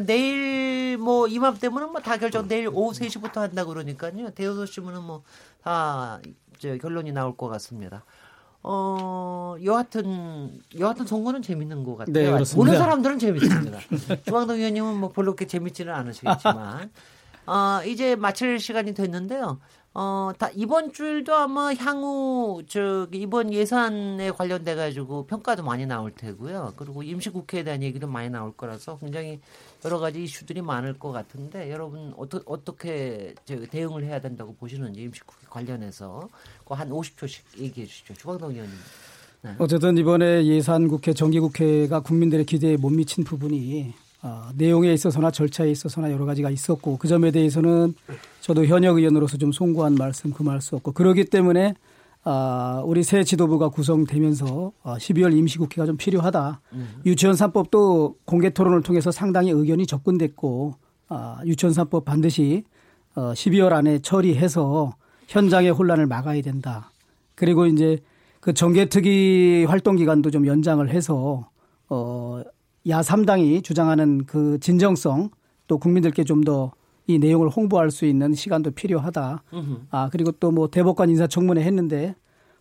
내일 0.05 0.97
뭐 0.97 1.27
이맘때면은 1.27 1.91
뭐다 1.93 2.17
결정 2.17 2.47
내일 2.49 2.67
오후 2.67 2.91
3시부터 2.91 3.35
한다 3.37 3.63
그러니까요. 3.63 4.29
대여섯 4.31 4.67
시면은 4.67 5.03
뭐 5.03 5.23
다 5.63 6.19
결론이 6.59 7.11
나올 7.11 7.35
것 7.35 7.47
같습니다. 7.47 8.05
어, 8.63 9.55
여하튼, 9.63 10.61
여하튼 10.79 11.05
선거는 11.05 11.41
재밌는 11.41 11.83
것 11.83 11.97
같아요. 11.97 12.13
네, 12.13 12.31
그렇습니다. 12.31 12.55
보는 12.55 12.77
사람들은 12.77 13.19
재밌습니다. 13.19 13.79
중앙동 14.25 14.57
의원님은 14.57 14.97
뭐 14.99 15.11
별로 15.11 15.35
그렇게 15.35 15.47
재밌지는 15.47 15.93
않으시겠지만, 15.93 16.89
어, 17.45 17.81
이제 17.85 18.15
마칠 18.15 18.59
시간이 18.59 18.93
됐는데요. 18.93 19.59
어, 19.95 20.31
다, 20.39 20.49
이번 20.55 20.91
주일도 20.93 21.35
아마 21.35 21.73
향후, 21.75 22.63
저기, 22.67 23.19
이번 23.19 23.53
예산에 23.53 24.31
관련돼 24.31 24.75
가지고 24.75 25.27
평가도 25.27 25.63
많이 25.63 25.85
나올 25.85 26.11
테고요. 26.11 26.73
그리고 26.77 27.03
임시국회에 27.03 27.63
대한 27.63 27.83
얘기도 27.83 28.07
많이 28.07 28.29
나올 28.29 28.53
거라서 28.55 28.97
굉장히 28.97 29.39
여러 29.85 29.99
가지 29.99 30.23
이슈들이 30.23 30.61
많을 30.61 30.97
것 30.97 31.11
같은데 31.11 31.71
여러분 31.71 32.13
어떠, 32.17 32.41
어떻게 32.45 33.35
저 33.45 33.59
대응을 33.65 34.03
해야 34.03 34.19
된다고 34.19 34.55
보시는지 34.55 35.01
임시국회 35.01 35.47
관련해서 35.49 36.29
그한 36.65 36.89
50초씩 36.89 37.59
얘기해 37.59 37.85
주시죠. 37.85 38.13
주광동 38.13 38.51
의원님. 38.51 38.75
네. 39.41 39.55
어쨌든 39.59 39.97
이번에 39.97 40.45
예산국회, 40.45 41.13
정기국회가 41.13 41.99
국민들의 41.99 42.45
기대에 42.45 42.77
못 42.77 42.89
미친 42.89 43.25
부분이 43.25 43.93
어, 44.21 44.49
내용에 44.55 44.93
있어서나 44.93 45.31
절차에 45.31 45.69
있어서나 45.69 46.09
여러 46.09 46.23
가지가 46.23 46.49
있었고 46.49 46.97
그 46.97 47.09
점에 47.09 47.31
대해서는 47.31 47.93
저도 48.39 48.65
현역 48.65 48.97
의원으로서 48.97 49.37
좀 49.37 49.51
송구한 49.51 49.95
말씀 49.95 50.31
금할 50.31 50.61
수 50.61 50.77
없고 50.77 50.93
그러기 50.93 51.25
때문에 51.25 51.75
아, 52.25 52.81
우리 52.85 53.03
새 53.03 53.23
지도부가 53.23 53.69
구성되면서 53.69 54.71
어, 54.81 54.95
12월 54.95 55.35
임시국회가 55.35 55.85
좀 55.85 55.97
필요하다. 55.97 56.61
유치원 57.05 57.35
3법도 57.35 58.15
공개 58.25 58.49
토론을 58.49 58.81
통해서 58.81 59.11
상당히 59.11 59.51
의견이 59.51 59.85
접근됐고 59.85 60.75
아, 61.09 61.41
유치원 61.45 61.73
3법 61.73 62.05
반드시 62.05 62.63
어, 63.15 63.33
12월 63.33 63.73
안에 63.73 63.99
처리해서 63.99 64.95
현장의 65.27 65.71
혼란을 65.71 66.07
막아야 66.07 66.41
된다. 66.41 66.91
그리고 67.35 67.65
이제 67.65 67.99
그 68.39 68.53
정개특위 68.53 69.65
활동 69.65 69.95
기간도 69.95 70.31
좀 70.31 70.47
연장을 70.47 70.87
해서 70.89 71.49
어, 71.89 72.41
야 72.87 73.01
3당이 73.01 73.63
주장하는 73.63 74.25
그 74.25 74.59
진정성 74.59 75.29
또 75.67 75.77
국민들께 75.77 76.23
좀더 76.23 76.71
이 77.07 77.19
내용을 77.19 77.49
홍보할 77.49 77.91
수 77.91 78.05
있는 78.05 78.33
시간도 78.33 78.71
필요하다. 78.71 79.43
아, 79.89 80.09
그리고 80.11 80.31
또 80.31 80.51
뭐 80.51 80.67
대법관 80.69 81.09
인사청문회 81.09 81.61
했는데 81.61 82.15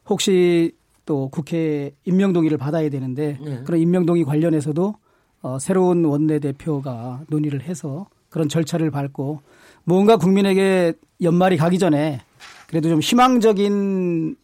혹시 0.09 0.73
또 1.07 1.29
국회 1.29 1.93
임명 2.05 2.33
동의를 2.33 2.59
받아야 2.59 2.89
되는데 2.89 3.39
네. 3.45 3.63
그런 3.65 3.81
임명 3.81 4.07
동의 4.07 4.25
관련해서도 4.25 4.95
어, 5.43 5.59
새로운 5.59 6.05
원내 6.05 6.39
대표가 6.39 7.23
논의를 7.29 7.63
해서 7.63 8.07
그런 8.29 8.49
절차를 8.49 8.91
밟고 8.91 9.41
뭔가 9.85 10.17
국민에게 10.17 10.95
연말이 11.21 11.57
가기 11.57 11.79
전에 11.79 12.21
그래도 12.69 12.89
좀 12.89 13.01
희망적인 13.01 14.37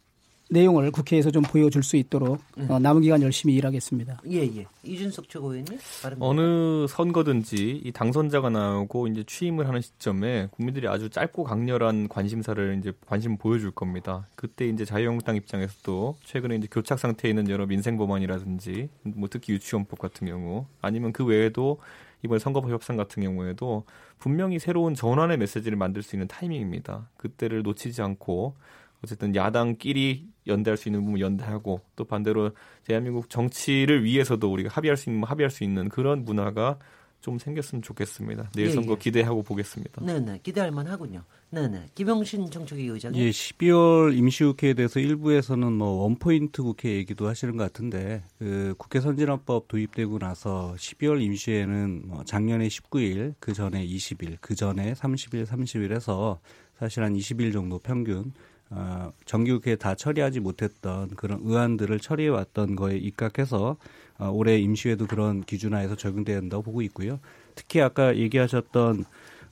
내용을 0.50 0.90
국회에서 0.90 1.30
좀 1.30 1.42
보여줄 1.42 1.82
수 1.82 1.96
있도록 1.96 2.40
어, 2.68 2.78
남은 2.78 3.02
기간 3.02 3.22
열심히 3.22 3.54
일하겠습니다. 3.54 4.22
예, 4.30 4.42
예. 4.42 4.66
이준석 4.82 5.28
최고위원님. 5.28 5.78
어느 6.20 6.86
선거든지 6.86 7.82
이 7.84 7.92
당선자가 7.92 8.48
나오고 8.50 9.08
이제 9.08 9.24
취임을 9.26 9.68
하는 9.68 9.80
시점에 9.80 10.48
국민들이 10.50 10.88
아주 10.88 11.10
짧고 11.10 11.44
강렬한 11.44 12.08
관심사를 12.08 12.78
이제 12.78 12.92
관심 13.06 13.36
보여줄 13.36 13.72
겁니다. 13.72 14.26
그때 14.34 14.66
이제 14.66 14.84
자유한국당 14.84 15.36
입장에서도 15.36 16.16
최근에 16.24 16.56
이제 16.56 16.68
교착 16.70 16.98
상태에 16.98 17.30
있는 17.30 17.48
여러 17.50 17.66
민생 17.66 17.98
법안이라든지 17.98 18.88
뭐 19.02 19.28
특히 19.30 19.52
유치원법 19.52 19.98
같은 19.98 20.26
경우 20.26 20.66
아니면 20.80 21.12
그 21.12 21.24
외에도 21.24 21.78
이번 22.24 22.38
선거법 22.38 22.70
협상 22.72 22.96
같은 22.96 23.22
경우에도 23.22 23.84
분명히 24.18 24.58
새로운 24.58 24.94
전환의 24.94 25.36
메시지를 25.36 25.76
만들 25.76 26.02
수 26.02 26.16
있는 26.16 26.26
타이밍입니다. 26.26 27.08
그때를 27.16 27.62
놓치지 27.62 28.02
않고 28.02 28.56
어쨌든 29.02 29.34
야당끼리 29.34 30.26
연대할 30.46 30.76
수 30.76 30.88
있는 30.88 31.04
부분 31.04 31.20
연대하고 31.20 31.80
또 31.94 32.04
반대로 32.04 32.50
대한민국 32.84 33.30
정치를 33.30 34.04
위해서도 34.04 34.50
우리가 34.50 34.70
합의할 34.70 34.96
수 34.96 35.10
있는 35.10 35.24
합의할 35.24 35.50
수 35.50 35.64
있는 35.64 35.88
그런 35.88 36.24
문화가 36.24 36.78
좀 37.20 37.38
생겼으면 37.38 37.82
좋겠습니다. 37.82 38.50
내일 38.54 38.68
예, 38.68 38.72
선거 38.72 38.92
예. 38.92 38.96
기대하고 38.96 39.42
보겠습니다. 39.42 40.04
네네. 40.04 40.40
기대할 40.42 40.70
만하군요. 40.70 41.24
네네. 41.50 41.86
김영신 41.94 42.50
정책위 42.50 42.86
의장님. 42.86 43.20
예, 43.20 43.30
12월 43.30 44.16
임시국회에 44.16 44.74
대해서 44.74 45.00
일부에서는 45.00 45.72
뭐 45.72 46.04
원포인트 46.04 46.62
국회 46.62 46.94
얘기도 46.94 47.26
하시는 47.26 47.56
것 47.56 47.64
같은데 47.64 48.22
그 48.38 48.74
국회 48.78 49.00
선진화법 49.00 49.66
도입되고 49.66 50.18
나서 50.20 50.74
12월 50.78 51.20
임시회는 51.20 52.02
뭐 52.06 52.22
작년에 52.24 52.68
19일, 52.68 53.34
그 53.40 53.52
전에 53.52 53.84
20일, 53.84 54.36
그 54.40 54.54
전에 54.54 54.92
30일, 54.92 55.44
30일에서 55.44 56.38
사실 56.78 57.02
한 57.02 57.14
20일 57.14 57.52
정도 57.52 57.80
평균 57.80 58.32
어, 58.70 59.12
정기국회에 59.24 59.76
다 59.76 59.94
처리하지 59.94 60.40
못했던 60.40 61.08
그런 61.10 61.40
의안들을 61.42 61.98
처리해 62.00 62.28
왔던 62.28 62.76
거에 62.76 62.96
입각해서 62.96 63.76
어, 64.18 64.30
올해 64.30 64.58
임시회도 64.58 65.06
그런 65.06 65.42
기준하에서 65.42 65.96
적용돼야 65.96 66.40
된다고 66.40 66.62
보고 66.62 66.82
있고요. 66.82 67.20
특히 67.54 67.80
아까 67.80 68.16
얘기하셨던 68.16 69.04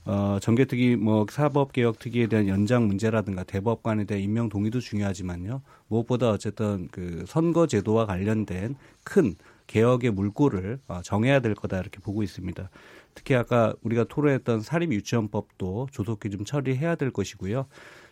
어, 0.05 0.37
정개특위 0.41 0.95
뭐 0.95 1.25
사법개혁특위에 1.29 2.27
대한 2.27 2.47
연장 2.47 2.87
문제라든가 2.87 3.43
대법관에 3.43 4.05
대한 4.05 4.23
임명 4.23 4.47
동의도 4.47 4.79
중요하지만요. 4.79 5.61
무엇보다 5.89 6.29
어쨌든 6.29 6.87
그 6.91 7.25
선거제도와 7.27 8.05
관련된 8.05 8.75
큰 9.03 9.35
개혁의 9.67 10.11
물꼬를 10.11 10.79
어, 10.87 11.01
정해야 11.03 11.41
될 11.41 11.55
거다 11.55 11.79
이렇게 11.79 11.99
보고 11.99 12.23
있습니다. 12.23 12.69
특히 13.15 13.35
아까 13.35 13.73
우리가 13.81 14.05
토론했던 14.05 14.61
사립 14.61 14.93
유치원법도 14.93 15.89
조속히 15.91 16.29
좀 16.29 16.45
처리해야 16.45 16.95
될 16.95 17.11
것이고요. 17.11 17.65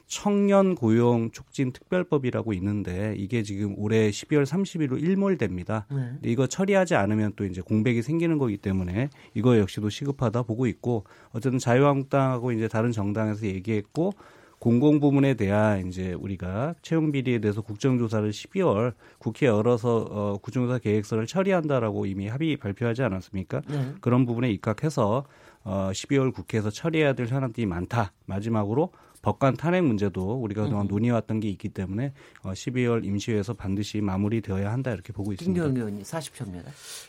청년 0.07 0.75
고용 0.75 1.31
촉진 1.31 1.71
특별법이라고 1.71 2.53
있는데 2.53 3.15
이게 3.17 3.43
지금 3.43 3.73
올해 3.77 4.09
12월 4.09 4.45
30일로 4.45 5.01
일몰됩니다. 5.01 5.87
네. 5.91 6.13
이거 6.23 6.47
처리하지 6.47 6.95
않으면 6.95 7.33
또 7.35 7.45
이제 7.45 7.61
공백이 7.61 8.01
생기는 8.01 8.37
거기 8.37 8.57
때문에 8.57 9.09
이거 9.33 9.57
역시도 9.57 9.89
시급하다 9.89 10.43
보고 10.43 10.67
있고 10.67 11.05
어쨌든 11.31 11.57
자유한국당하고 11.57 12.51
이제 12.51 12.67
다른 12.67 12.91
정당에서 12.91 13.47
얘기했고 13.47 14.13
공공 14.59 14.99
부문에 14.99 15.33
대한 15.35 15.87
이제 15.87 16.13
우리가 16.13 16.75
채용 16.81 17.11
비리에 17.11 17.39
대해서 17.39 17.61
국정조사를 17.61 18.29
12월 18.29 18.93
국회 19.19 19.47
열어서 19.47 20.07
어, 20.09 20.37
국정조사 20.41 20.79
계획서를 20.79 21.27
처리한다라고 21.27 22.05
이미 22.05 22.27
합의 22.27 22.57
발표하지 22.57 23.03
않았습니까? 23.03 23.61
네. 23.67 23.93
그런 24.01 24.25
부분에 24.25 24.49
입각해서 24.51 25.25
어, 25.63 25.89
12월 25.91 26.33
국회에서 26.33 26.69
처리해야 26.69 27.13
될 27.13 27.27
현안들이 27.27 27.65
많다. 27.65 28.13
마지막으로 28.25 28.91
법관 29.25 29.57
탄핵 29.57 29.81
문제도 29.83 30.35
우리가 30.35 30.65
그동안 30.65 30.85
음. 30.85 30.87
논의해왔던 30.87 31.39
게 31.39 31.49
있기 31.49 31.69
때문에 31.69 32.13
어, 32.43 32.51
12월 32.51 33.03
임시회에서 33.03 33.55
반드시 33.55 33.99
마무리되어야 33.99 34.71
한다 34.71 34.91
이렇게 34.91 35.13
보고 35.13 35.33
있습니다. 35.33 35.63
김경 35.63 35.75
의원님 35.75 36.03
40초입니다. 36.03 36.65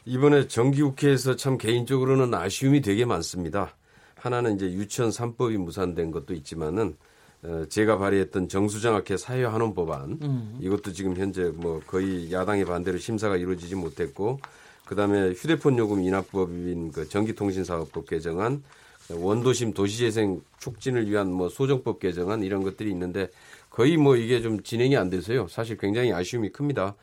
이번에 0.06 0.48
정기국회에서 0.48 1.36
참 1.36 1.58
개인적으로는 1.58 2.32
아쉬움이 2.32 2.80
되게 2.80 3.04
많습니다. 3.04 3.76
하나는 4.14 4.54
이제 4.56 4.64
유치원 4.64 5.10
3법이 5.10 5.58
무산된 5.58 6.10
것도 6.10 6.32
있지만은 6.32 6.96
어, 7.42 7.64
제가 7.68 7.98
발의했던 7.98 8.48
정수장학회 8.48 9.18
사회환원 9.18 9.74
법안 9.74 10.18
음. 10.22 10.58
이것도 10.58 10.94
지금 10.94 11.14
현재 11.18 11.52
뭐 11.54 11.82
거의 11.86 12.32
야당의 12.32 12.64
반대로 12.64 12.96
심사가 12.96 13.36
이루어지지 13.36 13.74
못했고 13.74 14.40
그다음에 14.86 15.32
휴대폰 15.32 15.76
요금 15.76 16.00
인하법인 16.00 16.92
그 16.92 17.06
전기통신사업법 17.10 18.08
개정안 18.08 18.62
원도심 19.10 19.72
도시재생 19.72 20.40
촉진을 20.58 21.08
위한 21.10 21.32
뭐 21.32 21.48
소정법 21.48 22.00
개정안 22.00 22.42
이런 22.42 22.62
것들이 22.62 22.90
있는데 22.90 23.28
거의 23.70 23.96
뭐 23.96 24.16
이게 24.16 24.40
좀 24.40 24.62
진행이 24.62 24.96
안 24.96 25.10
돼서요. 25.10 25.48
사실 25.48 25.76
굉장히 25.76 26.12
아쉬움이 26.12 26.50
큽니다. 26.50 26.94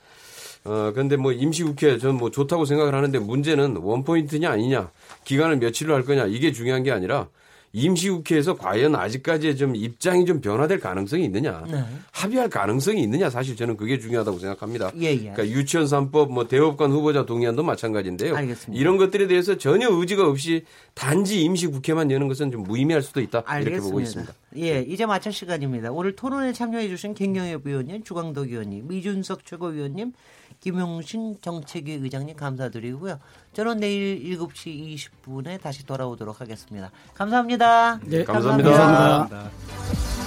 어, 0.66 0.92
근데 0.94 1.18
뭐 1.18 1.32
임시국회 1.32 1.98
저는 1.98 2.16
뭐 2.16 2.32
좋다고 2.32 2.66
생각을 2.66 2.96
하는데 2.96 3.20
문제는 3.20 3.78
원포인트냐 3.78 4.50
아니냐, 4.50 4.92
기간을 5.26 5.58
며칠로 5.58 5.94
할 5.94 6.04
거냐 6.04 6.26
이게 6.26 6.52
중요한 6.52 6.84
게 6.84 6.92
아니라 6.92 7.28
임시국회에서 7.74 8.56
과연 8.56 8.96
아직까지 8.96 9.58
좀 9.58 9.76
입장이 9.76 10.26
좀 10.26 10.40
변화될 10.42 10.80
가능성이 10.80 11.26
있느냐, 11.26 11.64
네. 11.70 11.84
합의할 12.12 12.48
가능성이 12.48 13.02
있느냐 13.02 13.32
사실 13.32 13.56
저는 13.56 13.78
그게 13.78 13.98
중요하다고 13.98 14.38
생각합니다. 14.38 14.92
예, 14.98 15.06
예. 15.06 15.18
그러니까 15.18 15.48
유치원 15.48 15.88
3법, 15.88 16.32
뭐 16.32 16.48
대법관 16.48 16.92
후보자 16.92 17.26
동의안도 17.26 17.64
마찬가지인데요. 17.64 18.36
알겠습니다. 18.36 18.80
이런 18.80 18.98
것들에 18.98 19.26
대해서 19.26 19.58
전혀 19.58 19.90
의지가 19.90 20.28
없이 20.28 20.66
단지 20.94 21.42
임시국회만 21.42 22.12
여는 22.12 22.28
것은 22.28 22.52
좀 22.52 22.62
무의미할 22.62 23.02
수도 23.02 23.22
있다 23.22 23.42
알겠습니다. 23.44 23.72
이렇게 23.72 23.84
보고 23.84 24.00
있습니다. 24.00 24.34
예, 24.58 24.82
이제 24.82 25.08
마칠 25.08 25.34
시간입니다. 25.34 25.92
오늘 25.92 26.16
토론에 26.16 26.54
참여해주신 26.54 27.16
김경엽 27.16 27.66
의원님, 27.66 28.04
주광덕 28.04 28.52
의원님, 28.52 28.92
이준석 28.92 29.46
최고위원님, 29.46 30.14
김용신 30.64 31.40
정책위 31.42 31.92
의장님 31.96 32.38
감사드리고요. 32.38 33.20
저는 33.52 33.82
내일 33.82 34.24
7시 34.38 34.96
20분에 34.96 35.62
다시 35.62 35.86
돌아오도록 35.86 36.40
하겠습니다. 36.40 36.90
감사합니다. 37.14 38.00
네, 38.06 38.24
감사합니다. 38.24 38.70
감사합니다. 38.72 39.28
감사합니다. 39.28 40.23